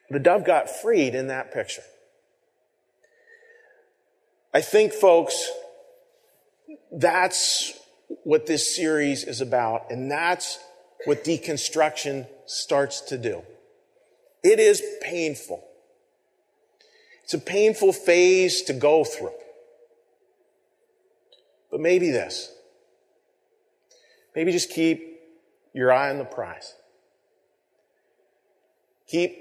The 0.09 0.20
dove 0.20 0.44
got 0.44 0.70
freed 0.70 1.16
in 1.16 1.26
that 1.26 1.53
picture. 1.53 1.82
I 4.55 4.61
think, 4.61 4.92
folks, 4.92 5.50
that's 6.91 7.73
what 8.25 8.47
this 8.47 8.75
series 8.75 9.25
is 9.25 9.41
about, 9.41 9.91
and 9.91 10.11
that's 10.11 10.59
what 11.05 11.25
deconstruction 11.25 12.27
starts 12.47 13.01
to 13.03 13.18
do. 13.18 13.43
It 14.45 14.59
is 14.59 14.83
painful. 15.01 15.64
It's 17.25 17.35
a 17.35 17.39
painful 17.39 17.93
phase 17.93 18.62
to 18.62 18.73
go 18.73 19.05
through. 19.05 19.33
But 21.70 21.81
maybe 21.81 22.11
this. 22.11 22.53
Maybe 24.37 24.53
just 24.53 24.70
keep 24.70 25.20
your 25.73 25.93
eye 25.93 26.11
on 26.11 26.18
the 26.18 26.25
prize. 26.25 26.75
Keep 29.07 29.37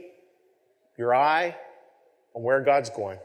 your 0.98 1.14
eye 1.14 1.56
on 2.34 2.44
where 2.44 2.62
God's 2.62 2.90
going. 2.90 3.20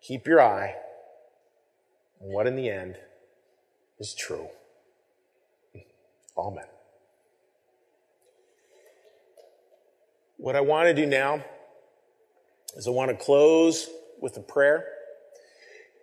Keep 0.00 0.26
your 0.26 0.40
eye 0.40 0.74
on 2.22 2.32
what 2.32 2.46
in 2.46 2.56
the 2.56 2.70
end 2.70 2.96
is 3.98 4.14
true. 4.14 4.48
Amen. 6.36 6.64
What 10.38 10.56
I 10.56 10.60
want 10.60 10.88
to 10.88 10.94
do 10.94 11.06
now 11.06 11.44
is 12.76 12.86
I 12.88 12.90
want 12.90 13.10
to 13.10 13.16
close 13.16 13.88
with 14.20 14.36
a 14.36 14.40
prayer. 14.40 14.86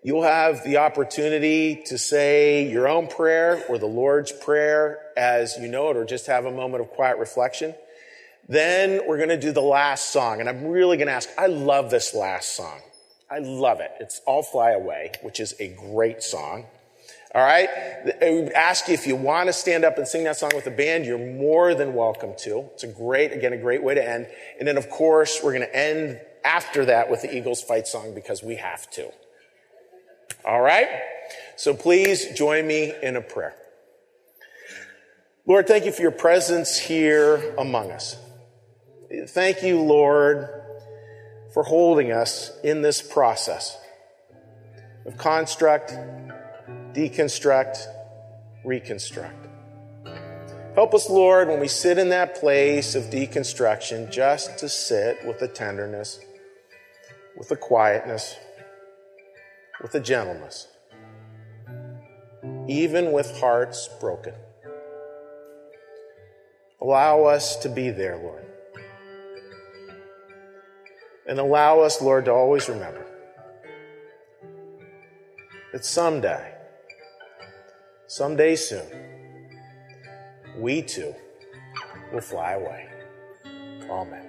You'll 0.01 0.23
have 0.23 0.63
the 0.63 0.77
opportunity 0.77 1.83
to 1.87 1.97
say 1.97 2.69
your 2.69 2.87
own 2.87 3.07
prayer 3.07 3.63
or 3.67 3.77
the 3.77 3.85
Lord's 3.85 4.31
Prayer 4.31 4.99
as 5.17 5.57
you 5.59 5.67
know 5.67 5.89
it, 5.89 5.97
or 5.97 6.05
just 6.05 6.27
have 6.27 6.45
a 6.45 6.51
moment 6.51 6.81
of 6.81 6.89
quiet 6.91 7.17
reflection. 7.17 7.75
Then 8.47 9.01
we're 9.05 9.17
going 9.17 9.29
to 9.29 9.39
do 9.39 9.51
the 9.51 9.61
last 9.61 10.13
song. 10.13 10.39
And 10.39 10.47
I'm 10.47 10.67
really 10.67 10.95
going 10.95 11.07
to 11.07 11.13
ask, 11.13 11.29
I 11.37 11.47
love 11.47 11.91
this 11.91 12.13
last 12.13 12.55
song. 12.55 12.79
I 13.31 13.39
love 13.39 13.79
it. 13.79 13.91
It's 13.99 14.21
I'll 14.27 14.41
Fly 14.41 14.71
Away, 14.71 15.11
which 15.21 15.39
is 15.39 15.53
a 15.59 15.67
great 15.67 16.23
song. 16.23 16.65
All 17.35 17.43
right? 17.43 17.69
I 18.21 18.29
would 18.31 18.51
ask 18.53 18.87
you 18.87 18.95
if 18.95 19.05
you 19.05 19.15
want 19.15 19.47
to 19.47 19.53
stand 19.53 19.85
up 19.85 19.99
and 19.99 20.07
sing 20.07 20.23
that 20.23 20.37
song 20.37 20.51
with 20.55 20.65
the 20.65 20.71
band, 20.71 21.05
you're 21.05 21.19
more 21.19 21.75
than 21.75 21.93
welcome 21.93 22.33
to. 22.39 22.69
It's 22.73 22.83
a 22.83 22.87
great, 22.87 23.31
again, 23.31 23.53
a 23.53 23.57
great 23.57 23.83
way 23.83 23.93
to 23.93 24.03
end. 24.03 24.27
And 24.57 24.67
then, 24.67 24.77
of 24.77 24.89
course, 24.89 25.39
we're 25.43 25.53
going 25.53 25.67
to 25.67 25.75
end 25.75 26.19
after 26.43 26.85
that 26.85 27.11
with 27.11 27.21
the 27.21 27.35
Eagles 27.35 27.61
fight 27.61 27.87
song 27.87 28.15
because 28.15 28.41
we 28.41 28.55
have 28.55 28.89
to. 28.91 29.11
All 30.43 30.61
right? 30.61 30.87
So 31.55 31.75
please 31.75 32.35
join 32.35 32.65
me 32.65 32.93
in 33.03 33.15
a 33.15 33.21
prayer. 33.21 33.55
Lord, 35.45 35.67
thank 35.67 35.85
you 35.85 35.91
for 35.91 36.01
your 36.01 36.11
presence 36.11 36.79
here 36.79 37.53
among 37.57 37.91
us. 37.91 38.17
Thank 39.27 39.63
you, 39.63 39.81
Lord, 39.81 40.47
for 41.53 41.63
holding 41.63 42.11
us 42.11 42.51
in 42.63 42.81
this 42.81 43.01
process 43.01 43.77
of 45.05 45.17
construct, 45.17 45.91
deconstruct, 46.93 47.77
reconstruct. 48.63 49.47
Help 50.75 50.93
us, 50.93 51.09
Lord, 51.09 51.47
when 51.47 51.59
we 51.59 51.67
sit 51.67 51.97
in 51.97 52.09
that 52.09 52.35
place 52.35 52.95
of 52.95 53.05
deconstruction, 53.05 54.11
just 54.11 54.59
to 54.59 54.69
sit 54.69 55.17
with 55.25 55.41
a 55.41 55.47
tenderness, 55.47 56.19
with 57.35 57.51
a 57.51 57.55
quietness, 57.55 58.35
with 59.81 59.95
a 59.95 59.99
gentleness, 59.99 60.67
even 62.67 63.11
with 63.11 63.39
hearts 63.39 63.89
broken. 63.99 64.33
Allow 66.81 67.23
us 67.23 67.57
to 67.57 67.69
be 67.69 67.89
there, 67.89 68.17
Lord. 68.17 68.45
And 71.29 71.37
allow 71.37 71.81
us, 71.81 72.01
Lord, 72.01 72.25
to 72.25 72.31
always 72.31 72.67
remember 72.67 73.05
that 75.71 75.85
someday, 75.85 76.55
someday 78.07 78.55
soon, 78.55 78.87
we 80.57 80.81
too 80.81 81.13
will 82.11 82.21
fly 82.21 82.53
away. 82.53 82.89
Amen. 83.87 84.28